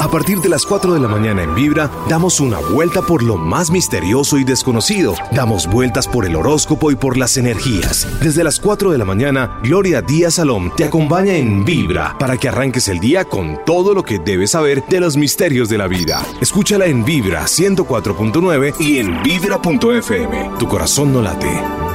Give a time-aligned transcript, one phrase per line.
[0.00, 3.36] A partir de las 4 de la mañana en Vibra, damos una vuelta por lo
[3.36, 5.14] más misterioso y desconocido.
[5.30, 8.08] Damos vueltas por el horóscopo y por las energías.
[8.22, 12.48] Desde las 4 de la mañana, Gloria Díaz Salom te acompaña en Vibra para que
[12.48, 16.24] arranques el día con todo lo que debes saber de los misterios de la vida.
[16.40, 20.50] Escúchala en Vibra 104.9 y en Vibra.fm.
[20.58, 21.89] Tu corazón no late.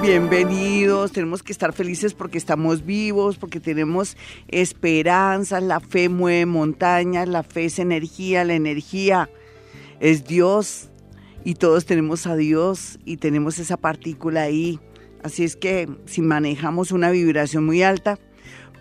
[0.00, 4.16] Bienvenidos, tenemos que estar felices porque estamos vivos, porque tenemos
[4.48, 9.28] esperanza, la fe mueve montañas, la fe es energía, la energía
[10.00, 10.88] es Dios
[11.44, 14.80] y todos tenemos a Dios y tenemos esa partícula ahí.
[15.22, 18.18] Así es que si manejamos una vibración muy alta,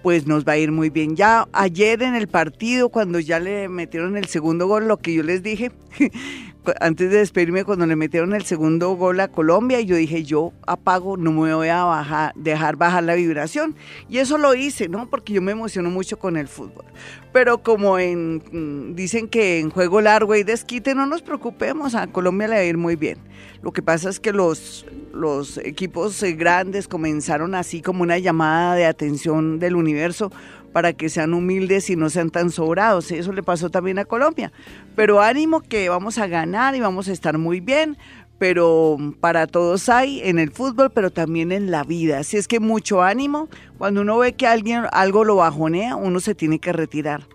[0.05, 1.15] pues nos va a ir muy bien.
[1.15, 5.23] Ya ayer en el partido, cuando ya le metieron el segundo gol, lo que yo
[5.23, 5.71] les dije,
[6.79, 11.17] antes de despedirme cuando le metieron el segundo gol a Colombia yo dije, yo apago,
[11.17, 13.75] no me voy a dejar bajar la vibración.
[14.07, 15.09] Y eso lo hice, ¿no?
[15.09, 16.85] Porque yo me emociono mucho con el fútbol.
[17.33, 22.05] Pero como en, mm, dicen que en juego largo y desquite, no nos preocupemos, a
[22.05, 23.17] Colombia le va a ir muy bien.
[23.63, 24.85] Lo que pasa es que los,
[25.15, 30.31] los equipos eh, grandes comenzaron así como una llamada de atención del universo
[30.73, 33.09] para que sean humildes y no sean tan sobrados.
[33.11, 34.51] Eso le pasó también a Colombia.
[34.95, 37.97] Pero ánimo que vamos a ganar y vamos a estar muy bien.
[38.37, 42.19] Pero para todos hay en el fútbol, pero también en la vida.
[42.19, 43.47] Así es que mucho ánimo.
[43.77, 47.25] Cuando uno ve que alguien algo lo bajonea, uno se tiene que retirar.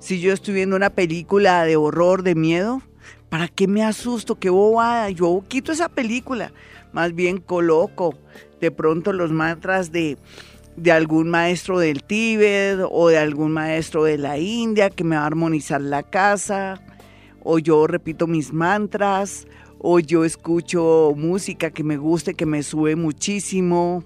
[0.00, 2.82] Si yo estoy viendo una película de horror, de miedo,
[3.28, 4.40] ¿para qué me asusto?
[4.40, 5.10] ¿Qué bobada?
[5.10, 6.52] Yo quito esa película.
[6.92, 8.14] Más bien coloco
[8.60, 10.18] de pronto los mantras de
[10.78, 15.22] de algún maestro del Tíbet o de algún maestro de la India que me va
[15.22, 16.80] a armonizar la casa,
[17.42, 19.46] o yo repito mis mantras,
[19.78, 24.04] o yo escucho música que me guste, que me sube muchísimo.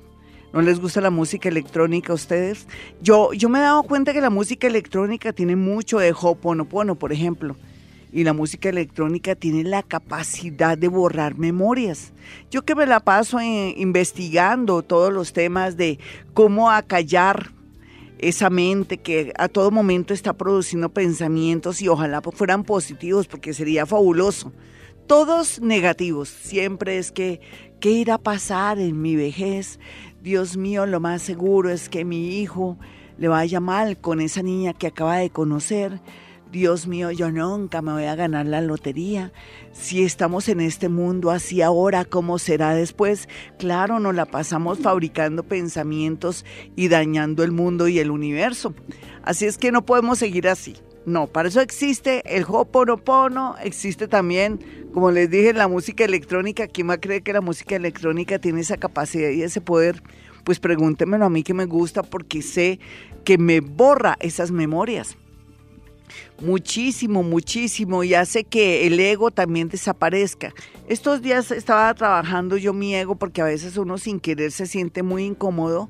[0.53, 2.67] ¿No les gusta la música electrónica a ustedes?
[3.01, 7.13] Yo, yo me he dado cuenta que la música electrónica tiene mucho de Hoponopono, por
[7.13, 7.57] ejemplo
[8.13, 12.13] y la música electrónica tiene la capacidad de borrar memorias.
[12.51, 15.99] Yo que me la paso investigando todos los temas de
[16.35, 17.53] cómo acallar
[18.19, 23.87] esa mente que a todo momento está produciendo pensamientos y ojalá fueran positivos porque sería
[23.87, 24.53] fabuloso.
[25.07, 27.41] Todos negativos, siempre es que,
[27.81, 29.81] ¿qué irá a pasar en mi vejez?
[30.23, 32.79] Dios mío, lo más seguro es que mi hijo
[33.19, 36.01] le vaya mal con esa niña que acaba de conocer
[36.53, 39.33] Dios mío, yo nunca me voy a ganar la lotería.
[39.73, 43.27] Si estamos en este mundo así ahora, ¿cómo será después?
[43.59, 46.45] Claro, nos la pasamos fabricando pensamientos
[46.77, 48.75] y dañando el mundo y el universo.
[49.23, 50.77] Así es que no podemos seguir así.
[51.07, 54.61] No, para eso existe el Hoponopono, existe también,
[54.93, 56.67] como les dije, la música electrónica.
[56.67, 60.03] ¿Quién va a creer que la música electrónica tiene esa capacidad y ese poder?
[60.45, 62.79] Pues pregúntemelo a mí que me gusta porque sé
[63.25, 65.17] que me borra esas memorias
[66.41, 70.53] muchísimo, muchísimo y hace que el ego también desaparezca.
[70.89, 75.03] Estos días estaba trabajando yo mi ego porque a veces uno sin querer se siente
[75.03, 75.89] muy incómodo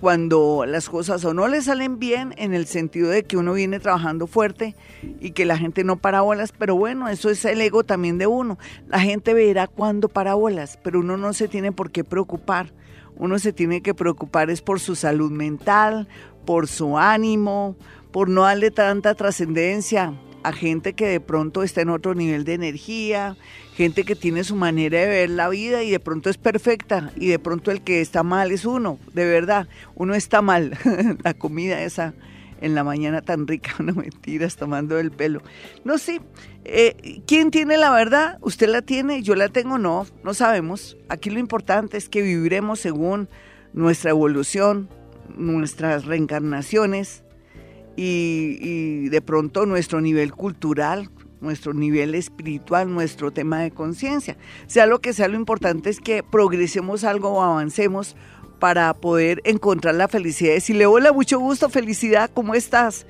[0.00, 3.80] cuando las cosas o no le salen bien en el sentido de que uno viene
[3.80, 4.76] trabajando fuerte
[5.20, 8.26] y que la gente no para bolas, pero bueno, eso es el ego también de
[8.26, 8.58] uno.
[8.86, 12.72] La gente verá cuándo para bolas, pero uno no se tiene por qué preocupar.
[13.16, 16.06] Uno se tiene que preocupar es por su salud mental,
[16.44, 17.76] por su ánimo,
[18.12, 22.54] por no darle tanta trascendencia a gente que de pronto está en otro nivel de
[22.54, 23.36] energía,
[23.74, 27.28] gente que tiene su manera de ver la vida y de pronto es perfecta y
[27.28, 30.78] de pronto el que está mal es uno, de verdad, uno está mal,
[31.24, 32.14] la comida esa
[32.60, 35.42] en la mañana tan rica, no mentiras, tomando el pelo.
[35.84, 36.20] No sé,
[36.64, 38.38] eh, ¿quién tiene la verdad?
[38.40, 39.22] ¿Usted la tiene?
[39.22, 39.78] ¿Yo la tengo?
[39.78, 40.96] No, no sabemos.
[41.08, 43.28] Aquí lo importante es que viviremos según
[43.72, 44.88] nuestra evolución,
[45.36, 47.22] nuestras reencarnaciones,
[48.00, 51.10] y, de pronto nuestro nivel cultural,
[51.40, 54.36] nuestro nivel espiritual, nuestro tema de conciencia.
[54.66, 58.14] Sea lo que sea, lo importante es que progresemos algo o avancemos
[58.60, 60.56] para poder encontrar la felicidad.
[60.68, 63.06] le hola, mucho gusto, felicidad, ¿cómo estás?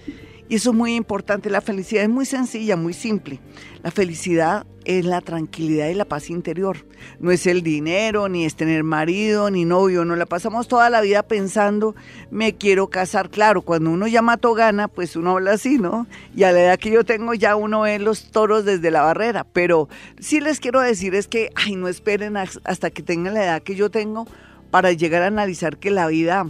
[0.48, 1.50] Y eso es muy importante.
[1.50, 3.40] La felicidad es muy sencilla, muy simple.
[3.82, 6.86] La felicidad es la tranquilidad y la paz interior.
[7.20, 10.06] No es el dinero, ni es tener marido, ni novio.
[10.06, 11.94] No la pasamos toda la vida pensando,
[12.30, 13.28] me quiero casar.
[13.28, 16.06] Claro, cuando uno ya mató gana, pues uno habla así, ¿no?
[16.34, 19.44] Y a la edad que yo tengo ya uno ve los toros desde la barrera.
[19.44, 23.62] Pero sí les quiero decir es que, ay, no esperen hasta que tengan la edad
[23.62, 24.26] que yo tengo
[24.70, 26.46] para llegar a analizar que la vida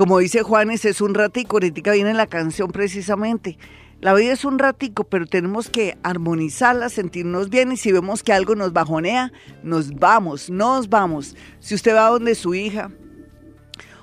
[0.00, 3.58] como dice Juanes, es un ratico, ahorita viene la canción precisamente.
[4.00, 8.32] La vida es un ratico, pero tenemos que armonizarla, sentirnos bien y si vemos que
[8.32, 9.30] algo nos bajonea,
[9.62, 11.36] nos vamos, nos vamos.
[11.58, 12.90] Si usted va donde su hija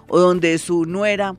[0.08, 1.36] o donde su nuera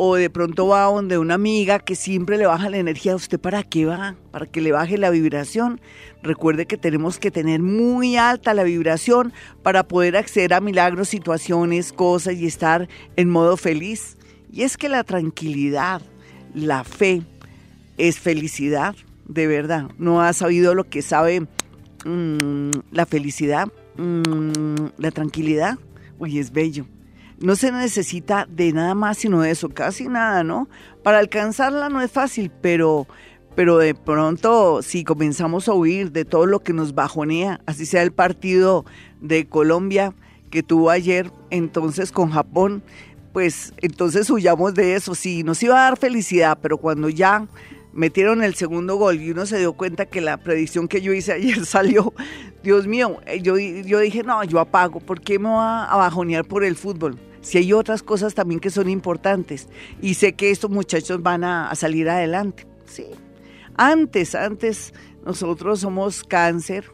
[0.00, 3.64] o de pronto va donde una amiga que siempre le baja la energía, ¿usted para
[3.64, 4.14] qué va?
[4.30, 5.80] Para que le baje la vibración.
[6.22, 9.32] Recuerde que tenemos que tener muy alta la vibración
[9.64, 14.16] para poder acceder a milagros, situaciones, cosas y estar en modo feliz.
[14.52, 16.00] Y es que la tranquilidad,
[16.54, 17.22] la fe,
[17.96, 18.94] es felicidad,
[19.26, 19.90] de verdad.
[19.98, 21.40] ¿No ha sabido lo que sabe
[22.04, 23.66] mm, la felicidad?
[23.96, 25.76] Mm, la tranquilidad.
[26.20, 26.86] Uy, es bello
[27.40, 30.68] no se necesita de nada más sino eso, casi nada, ¿no?
[31.02, 33.06] Para alcanzarla no es fácil, pero,
[33.54, 38.02] pero de pronto si comenzamos a huir de todo lo que nos bajonea, así sea
[38.02, 38.84] el partido
[39.20, 40.14] de Colombia
[40.50, 42.82] que tuvo ayer entonces con Japón,
[43.32, 47.46] pues entonces huyamos de eso, sí, nos iba a dar felicidad, pero cuando ya
[47.92, 51.32] metieron el segundo gol y uno se dio cuenta que la predicción que yo hice
[51.32, 52.12] ayer salió,
[52.62, 56.64] Dios mío, yo, yo dije, no, yo apago, ¿por qué me va a bajonear por
[56.64, 57.18] el fútbol?
[57.40, 59.68] Si hay otras cosas también que son importantes.
[60.00, 62.66] Y sé que estos muchachos van a, salir adelante.
[62.86, 63.06] Sí.
[63.76, 64.92] Antes, antes,
[65.24, 66.90] nosotros somos cáncer,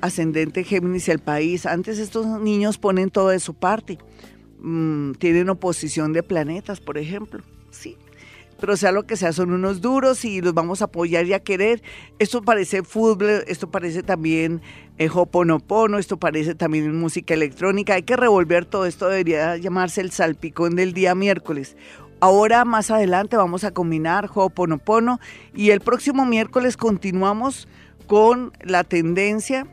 [0.00, 1.66] ascendente Géminis el país.
[1.66, 3.98] Antes estos niños ponen todo de su parte.
[4.60, 7.42] Mm, tienen oposición de planetas, por ejemplo.
[7.70, 7.96] Sí
[8.60, 11.40] pero sea lo que sea, son unos duros y los vamos a apoyar y a
[11.40, 11.82] querer.
[12.18, 14.60] Esto parece fútbol, esto parece también
[14.98, 17.94] eh, hoponopono, esto parece también música electrónica.
[17.94, 21.76] Hay que revolver todo esto, debería llamarse el salpicón del día miércoles.
[22.20, 25.20] Ahora más adelante vamos a combinar hoponopono
[25.54, 27.68] y el próximo miércoles continuamos
[28.08, 29.68] con la tendencia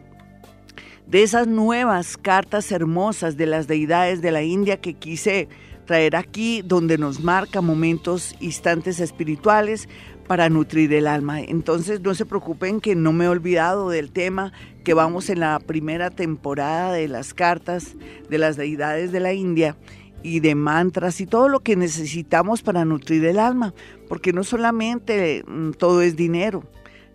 [1.07, 5.47] de esas nuevas cartas hermosas de las deidades de la India que quise
[5.85, 9.87] traer aquí donde nos marca momentos, instantes espirituales
[10.27, 11.41] para nutrir el alma.
[11.41, 14.51] Entonces no se preocupen que no me he olvidado del tema
[14.83, 17.95] que vamos en la primera temporada de las cartas
[18.29, 19.77] de las deidades de la India
[20.23, 23.75] y de mantras y todo lo que necesitamos para nutrir el alma,
[24.09, 26.63] porque no solamente mm, todo es dinero,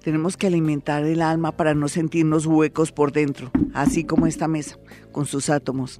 [0.00, 4.78] tenemos que alimentar el alma para no sentirnos huecos por dentro, así como esta mesa
[5.10, 5.98] con sus átomos.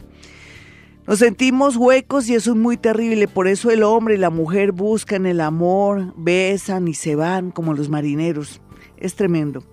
[1.11, 4.71] Nos sentimos huecos y eso es muy terrible, por eso el hombre y la mujer
[4.71, 8.61] buscan el amor, besan y se van como los marineros.
[8.97, 9.65] Es tremendo.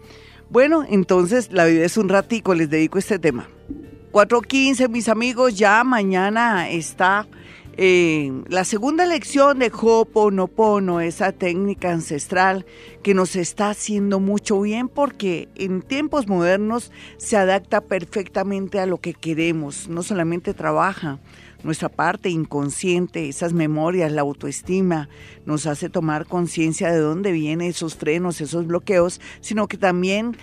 [0.49, 3.47] Bueno, entonces la vida es un ratico, les dedico este tema.
[4.13, 7.27] 4.15, mis amigos, ya mañana está
[7.77, 12.65] la segunda lección de Ho'oponopono, esa técnica ancestral
[13.03, 18.97] que nos está haciendo mucho bien porque en tiempos modernos se adapta perfectamente a lo
[18.97, 21.19] que queremos, no solamente trabaja
[21.63, 25.09] nuestra parte inconsciente, esas memorias, la autoestima,
[25.45, 30.37] nos hace tomar conciencia de dónde vienen esos frenos, esos bloqueos, sino que también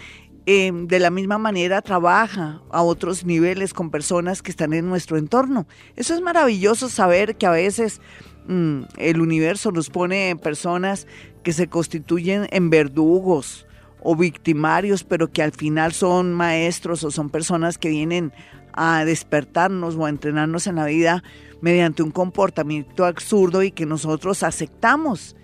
[0.46, 5.16] Em, de la misma manera trabaja a otros niveles con personas que están en nuestro
[5.16, 5.66] entorno.
[5.96, 8.02] Eso es maravilloso saber que a veces
[8.46, 11.06] mm, el universo nos pone personas
[11.42, 13.66] que se constituyen en verdugos
[14.02, 18.30] o victimarios, pero que al final son maestros o son personas que vienen
[18.74, 21.24] a despertarnos o a entrenarnos en la vida
[21.62, 25.36] mediante un comportamiento absurdo y que nosotros aceptamos.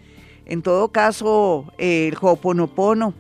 [0.45, 3.15] En todo caso, el Ho'oponopono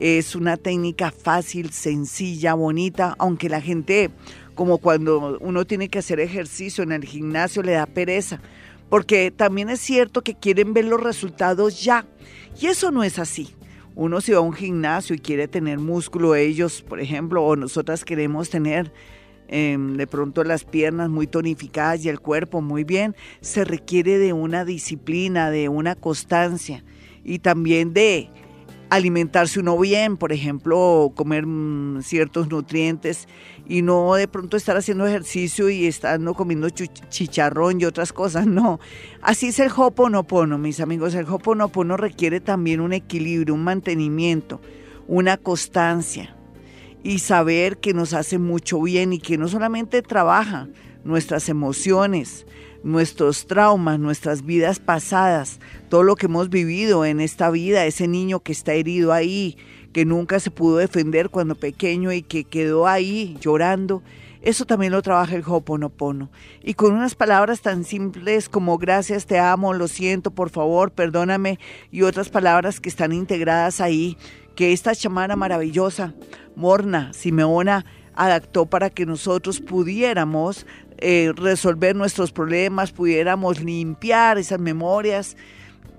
[0.00, 4.10] es una técnica fácil, sencilla, bonita, aunque la gente,
[4.54, 8.40] como cuando uno tiene que hacer ejercicio en el gimnasio, le da pereza,
[8.88, 12.06] porque también es cierto que quieren ver los resultados ya,
[12.60, 13.54] y eso no es así.
[13.94, 18.04] Uno si va a un gimnasio y quiere tener músculo, ellos, por ejemplo, o nosotras
[18.04, 18.92] queremos tener
[19.48, 24.32] em, de pronto las piernas muy tonificadas y el cuerpo muy bien, se requiere de
[24.32, 26.84] una disciplina, de una constancia
[27.24, 28.30] y también de
[28.90, 33.28] alimentarse uno bien, por ejemplo, comer mm, ciertos nutrientes
[33.66, 38.80] y no de pronto estar haciendo ejercicio y estando comiendo chicharrón y otras cosas, no.
[39.22, 44.60] Así es el Hoponopono, mis amigos, el Hoponopono requiere también un equilibrio, un mantenimiento,
[45.06, 46.34] una constancia
[47.02, 50.68] y saber que nos hace mucho bien y que no solamente trabaja
[51.04, 52.46] nuestras emociones,
[52.82, 58.40] nuestros traumas, nuestras vidas pasadas, todo lo que hemos vivido en esta vida, ese niño
[58.40, 59.56] que está herido ahí,
[59.92, 64.02] que nunca se pudo defender cuando pequeño y que quedó ahí llorando,
[64.40, 66.30] eso también lo trabaja el Hoponopono.
[66.62, 71.58] Y con unas palabras tan simples como gracias, te amo, lo siento, por favor, perdóname,
[71.90, 74.16] y otras palabras que están integradas ahí,
[74.54, 76.14] que esta chamana maravillosa,
[76.54, 80.66] Morna, Simeona, adaptó para que nosotros pudiéramos
[80.98, 85.36] eh, resolver nuestros problemas, pudiéramos limpiar esas memorias,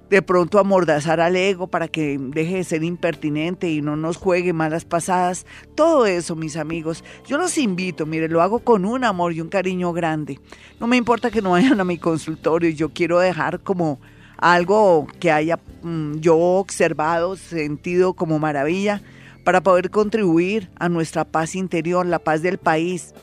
[0.10, 4.54] de pronto amordazar al ego para que deje de ser impertinente y no nos juegue
[4.54, 5.46] malas pasadas.
[5.76, 9.50] Todo eso, mis amigos, yo los invito, mire, lo hago con un amor y un
[9.50, 10.40] cariño grande.
[10.80, 14.00] No me importa que no vayan a mi consultorio, yo quiero dejar como
[14.38, 19.02] algo que haya mm, yo observado, sentido como maravilla,
[19.44, 23.14] para poder contribuir a nuestra paz interior, la paz del país,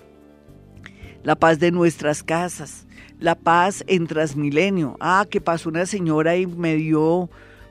[1.27, 2.87] la paz de nuestras casas,
[3.19, 4.97] la paz en Transmilenio.
[5.01, 7.29] Ah, que pasó una señora y me dio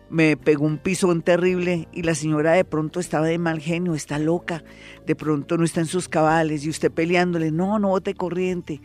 [0.09, 4.19] me pegó un pisón terrible y la señora de pronto estaba de mal genio, está
[4.19, 4.61] loca,
[5.07, 8.81] de pronto no está en sus cabales y usted peleándole, no, no bote corriente,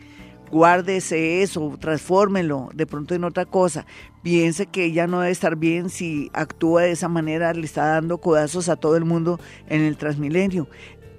[0.49, 3.85] guárdese eso, transfórmelo de pronto en otra cosa,
[4.23, 8.19] piense que ella no debe estar bien si actúa de esa manera, le está dando
[8.19, 9.37] codazos a todo el mundo
[9.67, 10.69] en el Transmilenio.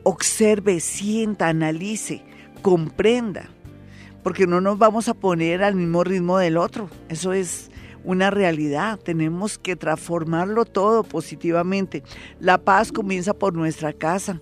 [0.04, 2.24] Observe, sienta, analice,
[2.62, 3.50] comprenda,
[4.22, 7.70] porque no nos vamos a poner al mismo ritmo del otro, eso es
[8.04, 12.02] una realidad, tenemos que transformarlo todo positivamente.
[12.40, 14.40] La paz comienza por nuestra casa,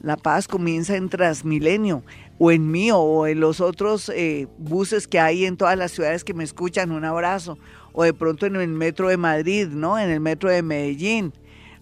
[0.00, 2.02] la paz comienza en Transmilenio
[2.38, 6.24] o en mío o en los otros eh, buses que hay en todas las ciudades
[6.24, 7.58] que me escuchan, un abrazo,
[7.92, 9.98] o de pronto en el metro de Madrid, ¿no?
[9.98, 11.32] En el metro de Medellín,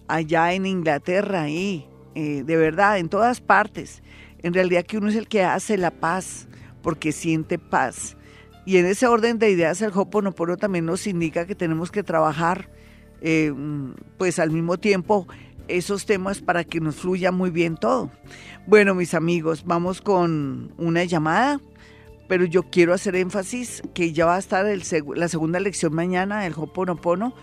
[0.07, 4.03] allá en Inglaterra, ahí, eh, de verdad, en todas partes.
[4.43, 6.47] En realidad que uno es el que hace la paz,
[6.81, 8.17] porque siente paz.
[8.65, 12.69] Y en ese orden de ideas el Hoponopono también nos indica que tenemos que trabajar
[13.21, 13.53] eh,
[14.17, 15.27] pues al mismo tiempo
[15.67, 18.11] esos temas para que nos fluya muy bien todo.
[18.67, 21.59] Bueno, mis amigos, vamos con una llamada,
[22.27, 24.83] pero yo quiero hacer énfasis que ya va a estar el
[25.15, 27.33] la segunda lección mañana del Hoponopono.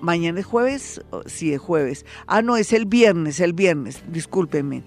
[0.00, 2.04] Mañana es jueves, sí es jueves.
[2.26, 4.82] Ah, no, es el viernes, el viernes, discúlpenme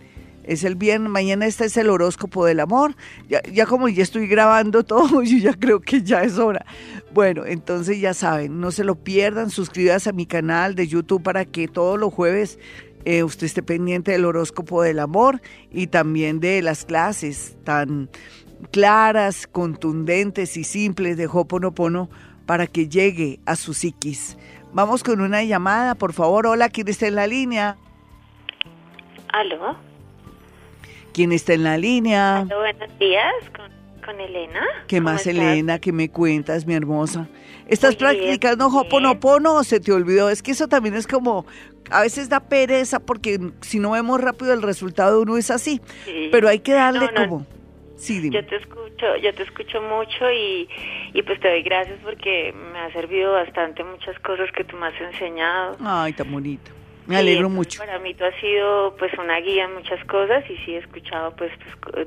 [0.48, 2.96] es el viernes, mañana este es el horóscopo del amor.
[3.28, 6.66] Ya, ya como ya estoy grabando todo, yo ya creo que ya es hora.
[7.14, 11.46] Bueno, entonces ya saben, no se lo pierdan, suscríbanse a mi canal de YouTube para
[11.46, 12.58] que todos los jueves
[13.06, 18.10] eh, usted esté pendiente del horóscopo del amor y también de las clases tan
[18.72, 22.10] claras, contundentes y simples de Hoponopono
[22.46, 24.38] para que llegue a su psiquis.
[24.74, 26.48] Vamos con una llamada, por favor.
[26.48, 27.78] Hola, ¿quién está en la línea?
[29.34, 29.87] ¿Aló?
[31.18, 32.46] ¿Quién está en la línea?
[32.48, 33.34] buenos días,
[34.06, 34.62] con, Elena.
[34.88, 35.80] ¿Qué más, Elena?
[35.80, 37.28] ¿Qué me cuentas, mi hermosa?
[37.68, 40.30] ¿Estás practicando Hoponopono o se te olvidó?
[40.30, 41.48] Es que eso también es como,
[41.90, 45.82] a veces da pereza porque si no vemos rápido el resultado uno es así,
[46.32, 47.48] pero hay que darle como...
[47.96, 48.36] Sí, dime.
[48.36, 50.70] Yo te escucho, yo te escucho mucho y,
[51.14, 54.86] y pues te doy gracias porque me ha servido bastante muchas cosas que tú me
[54.86, 55.78] has enseñado.
[55.84, 56.70] Ay, tan bonito.
[57.08, 57.80] Me alegro mucho.
[57.80, 61.34] Para mí tú has sido pues una guía en muchas cosas y sí he escuchado
[61.36, 61.52] pues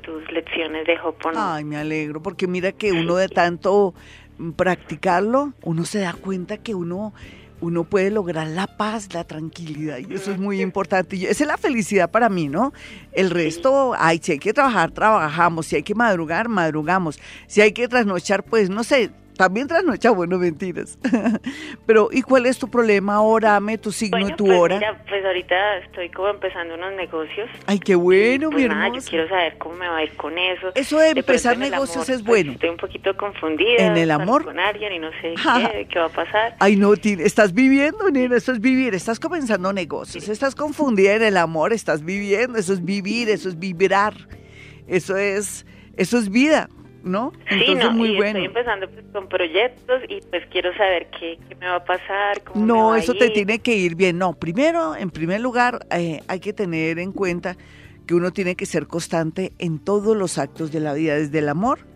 [0.02, 1.52] tus, lecciones de Hoponopono.
[1.54, 3.95] Ay, me alegro porque mira que uno de tanto
[4.57, 7.12] practicarlo, uno se da cuenta que uno
[7.61, 11.16] uno puede lograr la paz, la tranquilidad, y eso es muy importante.
[11.16, 12.73] Y esa es la felicidad para mí, ¿no?
[13.12, 17.73] El resto, ay, si hay que trabajar, trabajamos, si hay que madrugar, madrugamos, si hay
[17.73, 20.99] que trasnochar, pues no sé, también trasnocha, bueno, mentiras.
[21.87, 23.52] Pero, ¿y cuál es tu problema ahora?
[23.52, 24.75] Dame tu signo y tu pues hora.
[24.76, 27.49] Mira, pues ahorita estoy como empezando unos negocios.
[27.64, 29.00] Ay, qué bueno, pues mi hermosa.
[29.00, 30.73] yo quiero saber cómo me va a ir con eso.
[30.75, 32.52] Eso de, empezar negocios es pues, bueno.
[32.52, 33.87] estoy un poquito confundida.
[33.87, 34.44] ¿En el amor?
[34.44, 35.32] Con alguien y no sé
[35.73, 36.56] qué, qué, va a pasar.
[36.59, 38.94] Ay, no, estás viviendo, nena, eso es vivir.
[38.94, 40.28] Estás comenzando negocios.
[40.28, 42.59] Estás confundida en el amor, estás viviendo.
[42.59, 44.12] Eso es vivir, eso es vibrar.
[44.87, 45.64] Eso es,
[45.97, 46.68] eso es vida.
[47.02, 47.33] ¿No?
[47.50, 48.38] Entonces, sí, no, muy bueno.
[48.38, 52.42] Estoy empezando pues, con proyectos y pues quiero saber qué, me va a pasar.
[52.45, 54.19] Cómo no, me eso te tiene que ir bien.
[54.19, 57.57] No, primero, en primer lugar, eh, hay que tener en cuenta
[58.07, 61.49] que uno tiene que ser constante en todos los actos de la vida, desde el
[61.49, 61.90] amor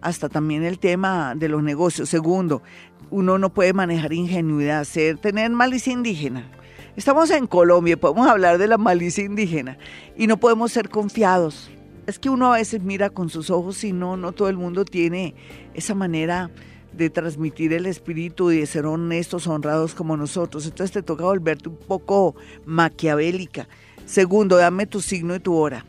[0.00, 2.08] hasta también el tema de los negocios.
[2.08, 2.62] Segundo,
[3.10, 6.48] uno no puede manejar ingenuidad, ser, tener malicia indígena.
[6.96, 9.76] Estamos en Colombia, podemos hablar de la malicia indígena
[10.16, 11.70] y no podemos ser confiados
[12.06, 14.84] es que uno a veces mira con sus ojos y no, no todo el mundo
[14.84, 15.34] tiene
[15.74, 16.50] esa manera
[16.92, 20.64] de transmitir el espíritu y de ser honestos, honrados como nosotros.
[20.66, 22.34] Entonces te toca volverte un poco
[22.64, 23.68] maquiavélica.
[24.06, 25.84] Segundo, dame tu signo y tu hora.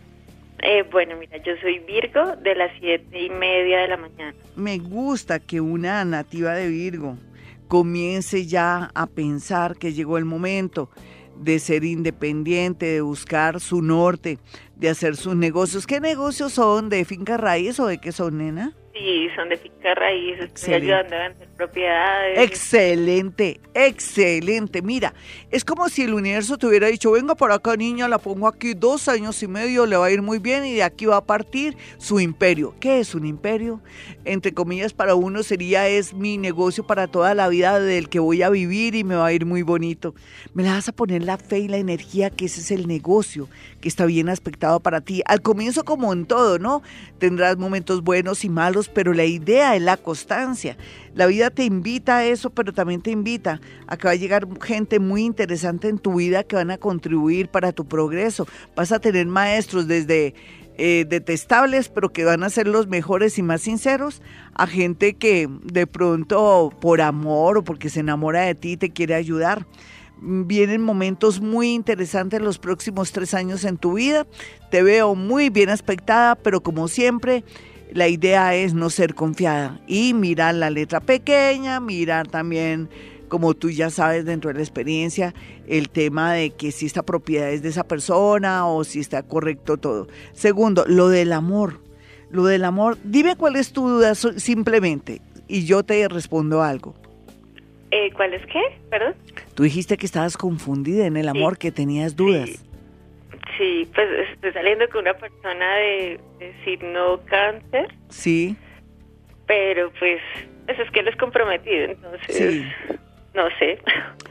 [0.63, 4.35] Eh, bueno, mira, yo soy Virgo de las siete y media de la mañana.
[4.55, 7.17] Me gusta que una nativa de Virgo
[7.67, 10.89] comience ya a pensar que llegó el momento
[11.39, 14.39] de ser independiente, de buscar su norte,
[14.75, 15.87] de hacer sus negocios.
[15.87, 16.89] ¿Qué negocios son?
[16.89, 18.75] ¿De finca raíz o de qué son, nena?
[18.97, 22.39] Sí, son de finca raíz, estoy ayudando a vender propiedades.
[22.39, 24.81] Excelente, excelente.
[24.81, 25.13] Mira,
[25.51, 28.73] es como si el universo te hubiera dicho, venga por acá niña, la pongo aquí
[28.73, 31.25] dos años y medio, le va a ir muy bien y de aquí va a
[31.25, 32.73] partir su imperio.
[32.79, 33.81] ¿Qué es un imperio?
[34.25, 38.41] Entre comillas, para uno sería, es mi negocio para toda la vida del que voy
[38.41, 40.15] a vivir y me va a ir muy bonito.
[40.53, 43.47] Me la vas a poner la fe y la energía que ese es el negocio
[43.79, 45.21] que está bien aspectado para ti.
[45.25, 46.81] Al comienzo como en todo, ¿no?
[47.19, 50.77] Tendrás momentos buenos y malos, pero la idea es la constancia.
[51.13, 54.47] La vida te invita a eso, pero también te invita a que va a llegar
[54.61, 58.47] gente muy interesante en tu vida que van a contribuir para tu progreso.
[58.75, 60.35] Vas a tener maestros desde
[60.79, 64.21] eh, detestables, pero que van a ser los mejores y más sinceros,
[64.53, 69.15] a gente que de pronto por amor o porque se enamora de ti te quiere
[69.15, 69.65] ayudar.
[70.21, 74.27] Vienen momentos muy interesantes los próximos tres años en tu vida.
[74.69, 77.43] Te veo muy bien aspectada, pero como siempre,
[77.93, 82.89] la idea es no ser confiada y mirar la letra pequeña, mirar también
[83.27, 85.33] como tú ya sabes dentro de la experiencia,
[85.67, 89.77] el tema de que si esta propiedad es de esa persona o si está correcto
[89.77, 90.07] todo.
[90.33, 91.81] Segundo, lo del amor.
[92.29, 96.93] Lo del amor, dime cuál es tu duda simplemente y yo te respondo algo.
[97.91, 98.59] Eh, ¿Cuál es qué?
[98.89, 99.15] Perdón.
[99.53, 102.49] Tú dijiste que estabas confundida en el amor, que tenías dudas.
[102.49, 102.59] Sí.
[103.57, 107.93] Pues estoy saliendo con una persona de, de signo cáncer.
[108.09, 108.55] Sí.
[109.45, 110.21] Pero pues
[110.67, 112.35] eso es que él es comprometido, entonces...
[112.35, 112.65] Sí
[113.37, 113.79] no sé.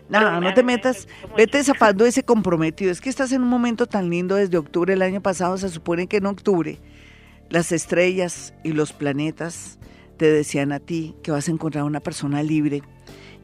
[0.09, 2.91] Nada, no te metas, vete zafando ese comprometido.
[2.91, 6.09] Es que estás en un momento tan lindo desde octubre el año pasado, se supone
[6.09, 6.79] que en octubre
[7.49, 9.79] las estrellas y los planetas
[10.17, 12.83] te decían a ti que vas a encontrar una persona libre.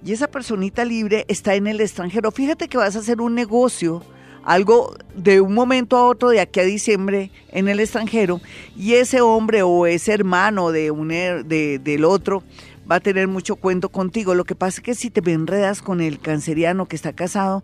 [0.05, 2.33] Y esa personita libre está en el extranjero.
[2.33, 4.03] Fíjate que vas a hacer un negocio,
[4.45, 8.41] algo de un momento a otro de aquí a diciembre en el extranjero,
[8.77, 12.43] y ese hombre o ese hermano de un, de, del otro
[12.91, 14.35] va a tener mucho cuento contigo.
[14.35, 17.63] Lo que pasa es que si te enredas con el canceriano que está casado,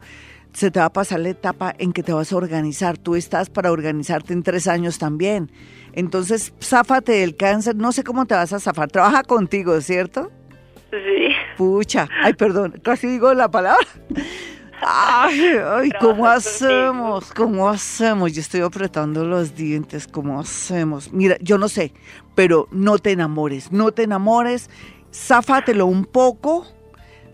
[0.52, 2.98] se te va a pasar la etapa en que te vas a organizar.
[2.98, 5.50] Tú estás para organizarte en tres años también.
[5.92, 7.76] Entonces, záfate del cáncer.
[7.76, 8.90] No sé cómo te vas a zafar.
[8.90, 10.30] Trabaja contigo, ¿cierto?
[10.90, 11.34] Sí.
[11.56, 12.08] Pucha.
[12.22, 12.80] Ay, perdón.
[12.82, 13.86] Casi digo la palabra.
[14.80, 17.32] Ay, ay, ¿cómo hacemos?
[17.32, 18.32] ¿Cómo hacemos?
[18.32, 21.12] Yo estoy apretando los dientes, ¿cómo hacemos?
[21.12, 21.92] Mira, yo no sé,
[22.34, 24.70] pero no te enamores, no te enamores
[25.12, 26.66] záfatelo un poco,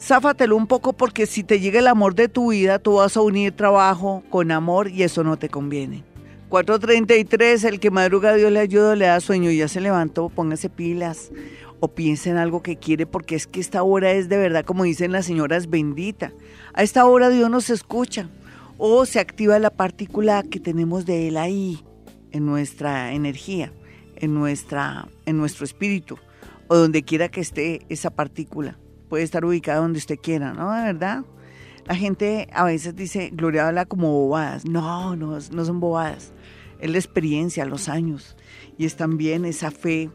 [0.00, 3.20] záfatelo un poco porque si te llega el amor de tu vida, tú vas a
[3.20, 6.04] unir trabajo con amor y eso no te conviene.
[6.48, 11.32] 433, el que madruga Dios le ayuda, le da sueño, ya se levantó, póngase pilas
[11.84, 14.84] o piense en algo que quiere porque es que esta hora es de verdad, como
[14.84, 16.32] dicen las señoras, bendita.
[16.72, 18.30] A esta hora Dios nos escucha
[18.78, 21.84] o se activa la partícula que tenemos de Él ahí,
[22.30, 23.70] en nuestra energía,
[24.16, 26.16] en, nuestra, en nuestro espíritu
[26.68, 28.78] o donde quiera que esté esa partícula.
[29.10, 30.72] Puede estar ubicada donde usted quiera, ¿no?
[30.72, 31.22] De verdad.
[31.84, 34.64] La gente a veces dice, Gloria habla como bobadas.
[34.64, 36.32] No, no, no son bobadas.
[36.80, 38.36] Es la experiencia, los años.
[38.78, 40.10] Y es también esa fe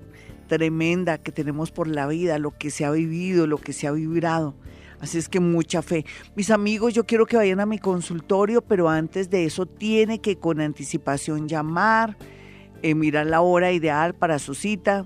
[0.50, 3.92] tremenda que tenemos por la vida, lo que se ha vivido, lo que se ha
[3.94, 4.56] vibrado.
[5.00, 6.06] Así es que mucha fe.
[6.36, 10.38] Mis amigos, yo quiero que vayan a mi consultorio, pero antes de eso tiene que
[10.38, 12.18] con anticipación llamar,
[12.82, 15.06] eh, mirar la hora ideal para su cita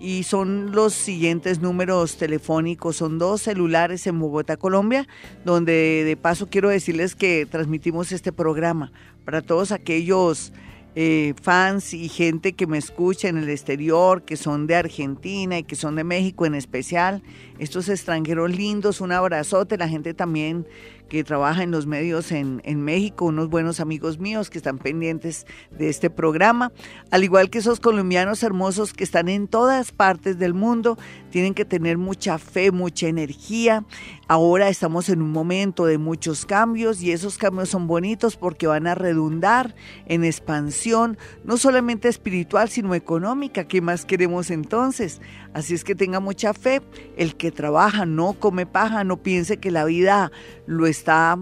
[0.00, 2.96] y son los siguientes números telefónicos.
[2.96, 5.08] Son dos celulares en Bogotá, Colombia,
[5.44, 8.92] donde de paso quiero decirles que transmitimos este programa
[9.24, 10.52] para todos aquellos
[10.96, 15.64] eh, fans y gente que me escucha en el exterior, que son de Argentina y
[15.64, 17.22] que son de México en especial,
[17.58, 20.66] estos extranjeros lindos, un abrazote, la gente también
[21.08, 25.46] que trabaja en los medios en, en, México, unos buenos amigos míos que están pendientes
[25.70, 26.72] de este programa,
[27.10, 30.98] al igual que esos colombianos hermosos que están en todas partes del mundo,
[31.30, 33.84] tienen que tener mucha fe, mucha energía.
[34.26, 38.86] Ahora estamos en un momento de muchos cambios y esos cambios son bonitos porque van
[38.86, 39.74] a redundar
[40.06, 43.68] en expansión, no solamente espiritual, sino económica.
[43.68, 45.20] ¿Qué más queremos entonces?
[45.52, 46.80] Así es que tenga mucha fe.
[47.18, 50.32] El que trabaja no come paja, no piense que la vida
[50.66, 51.38] lo está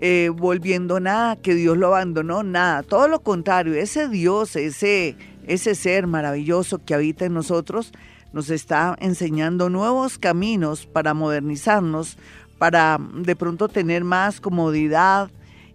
[0.00, 2.82] eh, volviendo nada, que Dios lo abandonó, nada.
[2.82, 7.92] Todo lo contrario, ese Dios, ese, ese ser maravilloso que habita en nosotros,
[8.32, 12.18] nos está enseñando nuevos caminos para modernizarnos,
[12.58, 15.30] para de pronto tener más comodidad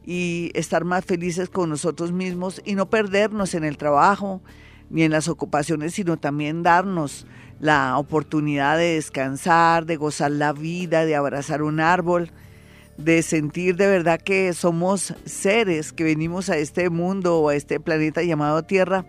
[0.05, 4.41] y estar más felices con nosotros mismos y no perdernos en el trabajo
[4.89, 7.25] ni en las ocupaciones, sino también darnos
[7.59, 12.31] la oportunidad de descansar, de gozar la vida, de abrazar un árbol,
[12.97, 17.79] de sentir de verdad que somos seres que venimos a este mundo o a este
[17.79, 19.05] planeta llamado Tierra,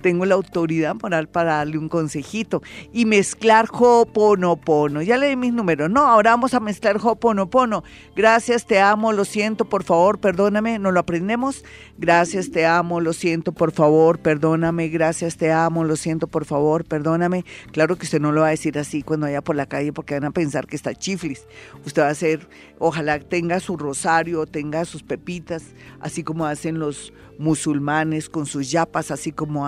[0.00, 5.02] tengo la autoridad moral para darle un consejito y mezclar Hoponopono.
[5.02, 5.90] Ya le di mis números.
[5.90, 7.84] No, ahora vamos a mezclar Hoponopono.
[8.16, 10.78] Gracias, te amo, lo siento, por favor, perdóname.
[10.78, 11.64] ¿No lo aprendemos?
[11.98, 14.88] Gracias, te amo, lo siento, por favor, perdóname.
[14.88, 17.44] Gracias, te amo, lo siento, por favor, perdóname.
[17.72, 20.14] Claro que usted no lo va a decir así cuando vaya por la calle porque
[20.14, 21.46] van a pensar que está chiflis.
[21.84, 25.64] Usted va a hacer, ojalá tenga su rosario, tenga sus pepitas,
[26.00, 29.66] así como hacen los musulmanes con sus yapas, así como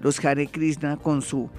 [0.00, 1.50] los Hare Krishna con su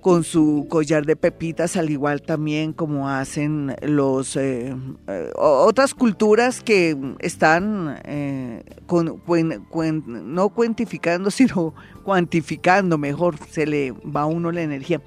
[0.00, 4.74] con su collar de pepitas, al igual también como hacen los eh,
[5.06, 8.64] eh, otras culturas que están eh,
[10.06, 15.00] no cuantificando, sino cuantificando, mejor se le va a uno la energía.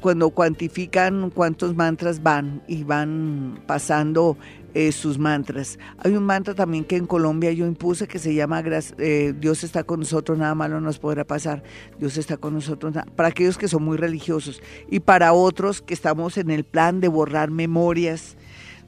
[0.00, 4.38] Cuando cuantifican cuántos mantras van y van pasando
[4.74, 5.78] eh, sus mantras.
[5.98, 8.60] Hay un mantra también que en Colombia yo impuse que se llama
[8.98, 11.62] eh, Dios está con nosotros, nada malo nos podrá pasar.
[12.00, 14.60] Dios está con nosotros, para aquellos que son muy religiosos
[14.90, 18.36] y para otros que estamos en el plan de borrar memorias,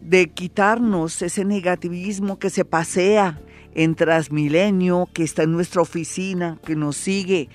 [0.00, 3.40] de quitarnos ese negativismo que se pasea
[3.74, 7.48] en Transmilenio, que está en nuestra oficina, que nos sigue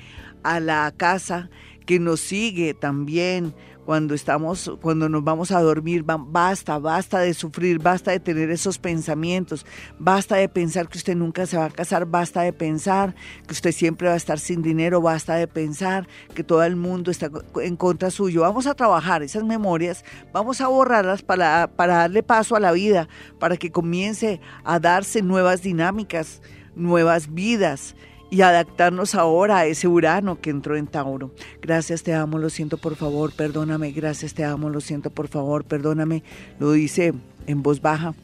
[0.43, 1.49] a la casa,
[1.85, 3.53] que nos sigue también
[3.85, 8.77] cuando estamos, cuando nos vamos a dormir, basta, basta de sufrir, basta de tener esos
[8.77, 9.65] pensamientos,
[9.97, 13.15] basta de pensar que usted nunca se va a casar, basta de pensar
[13.47, 17.11] que usted siempre va a estar sin dinero, basta de pensar que todo el mundo
[17.11, 17.29] está
[17.61, 18.41] en contra suyo.
[18.41, 23.07] Vamos a trabajar esas memorias, vamos a borrarlas para, para darle paso a la vida,
[23.39, 26.41] para que comience a darse nuevas dinámicas,
[26.75, 27.95] nuevas vidas
[28.31, 31.31] y adaptarnos ahora a ese Urano que entró en Tauro.
[31.61, 33.91] Gracias, te amo, lo siento, por favor, perdóname.
[33.91, 36.23] Gracias, te amo, lo siento, por favor, perdóname.
[36.57, 37.13] Lo dice
[37.45, 38.15] en voz baja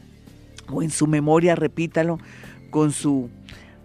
[0.71, 2.19] o en su memoria, repítalo
[2.71, 3.29] con su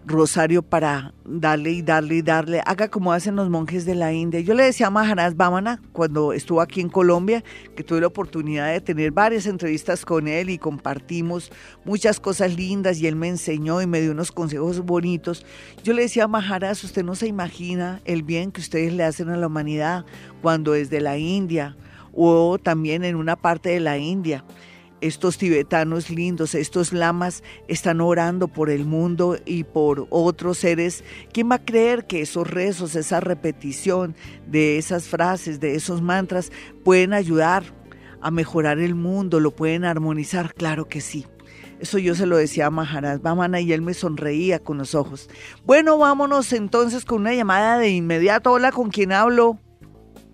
[0.04, 2.60] rosario para darle y darle y darle.
[2.66, 4.40] Haga como hacen los monjes de la India.
[4.40, 7.44] Yo le decía a Maharaj Bhamana cuando estuvo aquí en Colombia,
[7.76, 11.52] que tuve la oportunidad de tener varias entrevistas con él y compartimos
[11.84, 15.46] muchas cosas lindas y él me enseñó y me dio unos consejos bonitos.
[15.84, 19.28] Yo le decía a Maharaj, usted no se imagina el bien que ustedes le hacen
[19.28, 20.04] a la humanidad
[20.40, 21.76] cuando desde la India
[22.12, 24.44] o también en una parte de la India
[25.02, 31.04] estos tibetanos lindos, estos lamas están orando por el mundo y por otros seres.
[31.32, 34.14] ¿Quién va a creer que esos rezos, esa repetición
[34.46, 36.52] de esas frases, de esos mantras,
[36.84, 37.64] pueden ayudar
[38.20, 40.54] a mejorar el mundo, lo pueden armonizar?
[40.54, 41.26] Claro que sí.
[41.80, 45.28] Eso yo se lo decía a Maharaj Vamana y él me sonreía con los ojos.
[45.66, 48.52] Bueno, vámonos entonces con una llamada de inmediato.
[48.52, 49.58] Hola, ¿con quién hablo?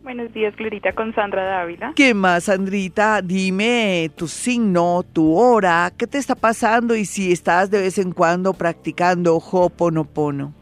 [0.08, 1.92] Buenos días, Glorita, con Sandra Dávila.
[1.94, 3.20] ¿Qué más, Sandrita?
[3.20, 8.12] Dime tu signo, tu hora, ¿qué te está pasando y si estás de vez en
[8.12, 10.54] cuando practicando Hoponopono?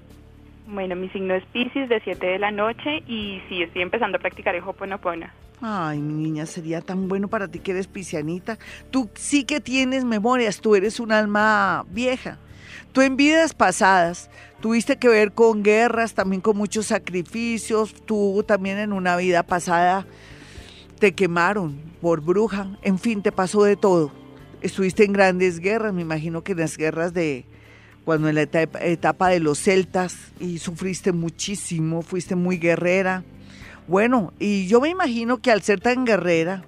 [0.66, 4.20] Bueno, mi signo es Pisces de 7 de la noche y sí, estoy empezando a
[4.20, 5.28] practicar el Hoponopono.
[5.62, 8.59] Ay, mi niña, sería tan bueno para ti que eres piscianita.
[8.90, 12.37] Tú sí que tienes memorias, tú eres un alma vieja.
[12.90, 14.28] Tú en vidas pasadas
[14.60, 20.06] tuviste que ver con guerras, también con muchos sacrificios, tú también en una vida pasada
[20.98, 24.12] te quemaron por bruja, en fin, te pasó de todo.
[24.62, 27.44] Estuviste en grandes guerras, me imagino que en las guerras de
[28.04, 33.24] cuando en la etapa de los celtas y sufriste muchísimo, fuiste muy guerrera.
[33.88, 36.64] Bueno, y yo me imagino que al ser tan guerrera,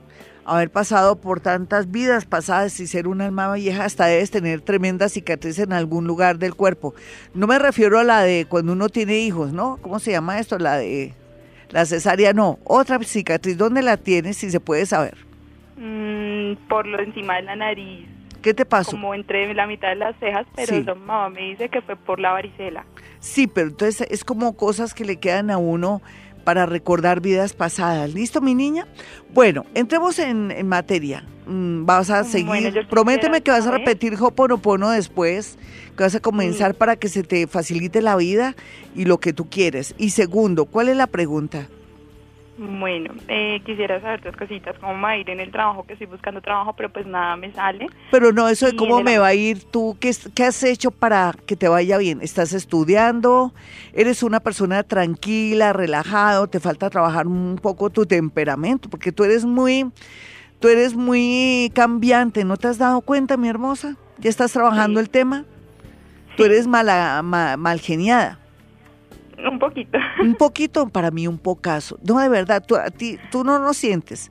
[0.49, 5.09] haber pasado por tantas vidas pasadas y ser una alma vieja, hasta debes tener tremenda
[5.09, 6.95] cicatriz en algún lugar del cuerpo.
[7.35, 9.79] No me refiero a la de cuando uno tiene hijos, ¿no?
[9.83, 10.59] ¿Cómo se llama esto?
[10.59, 11.15] La de
[11.71, 12.59] la cesárea, no.
[12.65, 15.17] Otra cicatriz, ¿dónde la tienes si se puede saber?
[15.77, 18.09] Mm, por lo encima de la nariz.
[18.43, 18.93] ¿Qué te pasó?
[18.93, 20.83] Como entre la mitad de las cejas, pero Sí.
[20.85, 22.85] la mamá me dice que fue por la varicela.
[23.21, 26.01] Sí, pero entonces es como cosas que le quedan a uno
[26.49, 28.15] para recordar vidas pasadas.
[28.15, 28.87] ¿Listo, mi niña?
[29.35, 31.23] Bueno, entremos en, en materia.
[31.47, 32.87] Mm, Vas a seguir.
[32.89, 35.59] Prométeme que vas a repetir Hoponopono después,
[35.95, 38.57] que vas a comenzar para que se te facilite la vida
[38.97, 39.95] y lo que tú quieres.
[39.99, 41.69] Y segundo, ¿cuál es la pregunta?
[42.61, 45.92] Bueno, eh, quisiera saber dos cositas, cómo me va a ir en el trabajo, que
[45.92, 47.87] estoy buscando trabajo, pero pues nada me sale.
[48.11, 51.33] Pero no, eso de cómo me va a ir tú, ¿qué, ¿qué has hecho para
[51.47, 52.18] que te vaya bien?
[52.21, 53.53] ¿Estás estudiando?
[53.92, 56.49] ¿Eres una persona tranquila, relajado?
[56.49, 58.90] ¿Te falta trabajar un poco tu temperamento?
[58.90, 59.88] Porque tú eres muy,
[60.59, 63.94] tú eres muy cambiante, ¿no te has dado cuenta, mi hermosa?
[64.18, 65.05] ¿Ya estás trabajando Sí.
[65.05, 65.44] el tema?
[66.37, 68.40] Tú eres mala, ma- mal geniada.
[69.46, 69.98] Un poquito.
[70.22, 71.98] Un poquito, para mí un pocazo.
[72.03, 74.31] No, de verdad, tú, a ti, tú no lo sientes,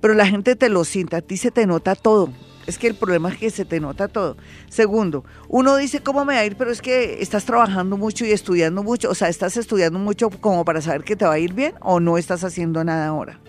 [0.00, 2.32] pero la gente te lo siente, a ti se te nota todo.
[2.66, 4.36] Es que el problema es que se te nota todo.
[4.68, 8.32] Segundo, uno dice cómo me va a ir, pero es que estás trabajando mucho y
[8.32, 9.08] estudiando mucho.
[9.08, 11.98] O sea, ¿estás estudiando mucho como para saber que te va a ir bien o
[11.98, 13.40] no estás haciendo nada ahora?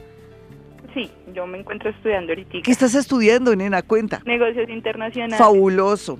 [0.94, 2.60] Sí, yo me encuentro estudiando ahorita.
[2.64, 3.82] ¿Qué estás estudiando, nena?
[3.82, 4.22] Cuenta.
[4.26, 5.38] Negocios internacionales.
[5.38, 6.18] Fabuloso.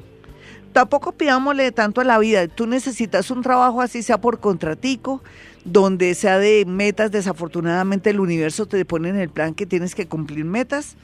[0.80, 2.48] Tampoco pidámosle tanto a la vida.
[2.48, 5.22] Tú necesitas un trabajo así sea por contratico,
[5.66, 7.12] donde sea de metas.
[7.12, 10.96] Desafortunadamente el universo te pone en el plan que tienes que cumplir metas.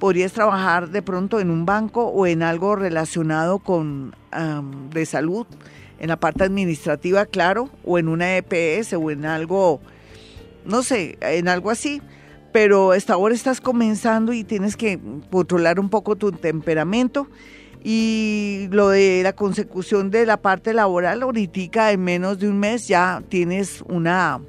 [0.00, 4.16] Podrías trabajar de pronto en un banco o en algo relacionado con
[4.92, 5.46] de salud,
[6.00, 9.80] en la parte administrativa, claro, o en una EPS o en algo,
[10.64, 12.02] no sé, en algo así
[12.50, 17.28] pero hasta ahora estás comenzando y tienes que controlar un poco tu temperamento
[17.84, 22.86] y lo de la consecución de la parte laboral ahorita en menos de un mes
[22.88, 24.40] ya tienes una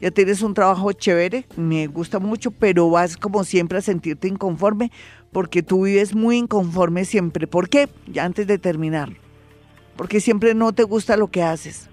[0.00, 4.92] ya tienes un trabajo chévere, me gusta mucho, pero vas como siempre a sentirte inconforme
[5.32, 7.46] porque tú vives muy inconforme siempre.
[7.46, 7.88] ¿Por qué?
[8.06, 9.10] Ya antes de terminar.
[9.96, 11.88] Porque siempre no te gusta lo que haces.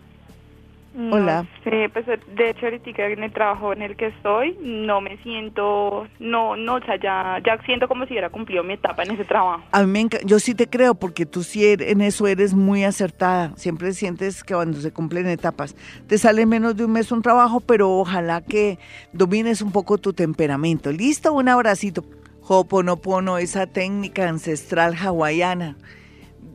[0.94, 1.48] No Hola.
[1.64, 6.08] sé, pues de hecho ahorita en el trabajo en el que estoy no me siento,
[6.20, 9.26] no, no, o sea, ya, ya siento como si hubiera cumplido mi etapa en ese
[9.26, 9.64] trabajo.
[9.72, 12.54] A mí me enca- yo sí te creo porque tú sí er- en eso eres
[12.54, 13.54] muy acertada.
[13.56, 15.76] Siempre sientes que cuando se cumplen etapas
[16.08, 18.78] te sale menos de un mes un trabajo, pero ojalá que
[19.14, 20.92] domines un poco tu temperamento.
[20.92, 22.04] Listo, un abracito.
[22.48, 25.76] Hoponopono, esa técnica ancestral hawaiana.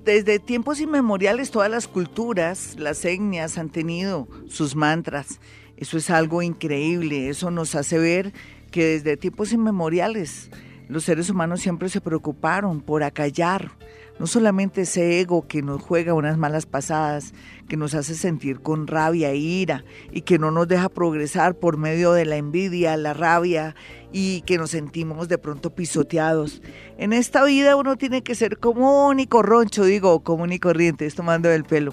[0.08, 5.38] Desde tiempos inmemoriales todas las culturas, las etnias han tenido sus mantras.
[5.76, 8.32] Eso es algo increíble, eso nos hace ver
[8.70, 10.48] que desde tiempos inmemoriales
[10.88, 13.72] los seres humanos siempre se preocuparon por acallar
[14.18, 17.32] no solamente ese ego que nos juega unas malas pasadas,
[17.68, 21.76] que nos hace sentir con rabia e ira y que no nos deja progresar por
[21.76, 23.74] medio de la envidia, la rabia
[24.12, 26.62] y que nos sentimos de pronto pisoteados.
[26.96, 31.14] En esta vida uno tiene que ser común y corroncho, digo, común y corriente, es
[31.14, 31.92] tomando el pelo.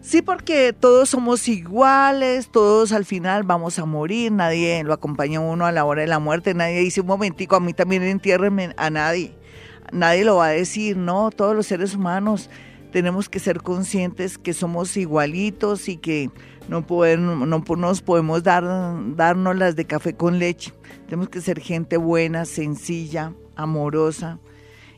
[0.00, 5.42] Sí, porque todos somos iguales, todos al final vamos a morir, nadie lo acompaña a
[5.42, 8.72] uno a la hora de la muerte, nadie dice un momentico, a mí también entiérrenme
[8.76, 9.34] a nadie,
[9.92, 12.50] nadie lo va a decir, no, todos los seres humanos
[12.92, 16.30] tenemos que ser conscientes que somos igualitos y que
[16.68, 18.64] no, no nos podemos dar,
[19.16, 20.72] darnos las de café con leche,
[21.06, 24.38] tenemos que ser gente buena, sencilla, amorosa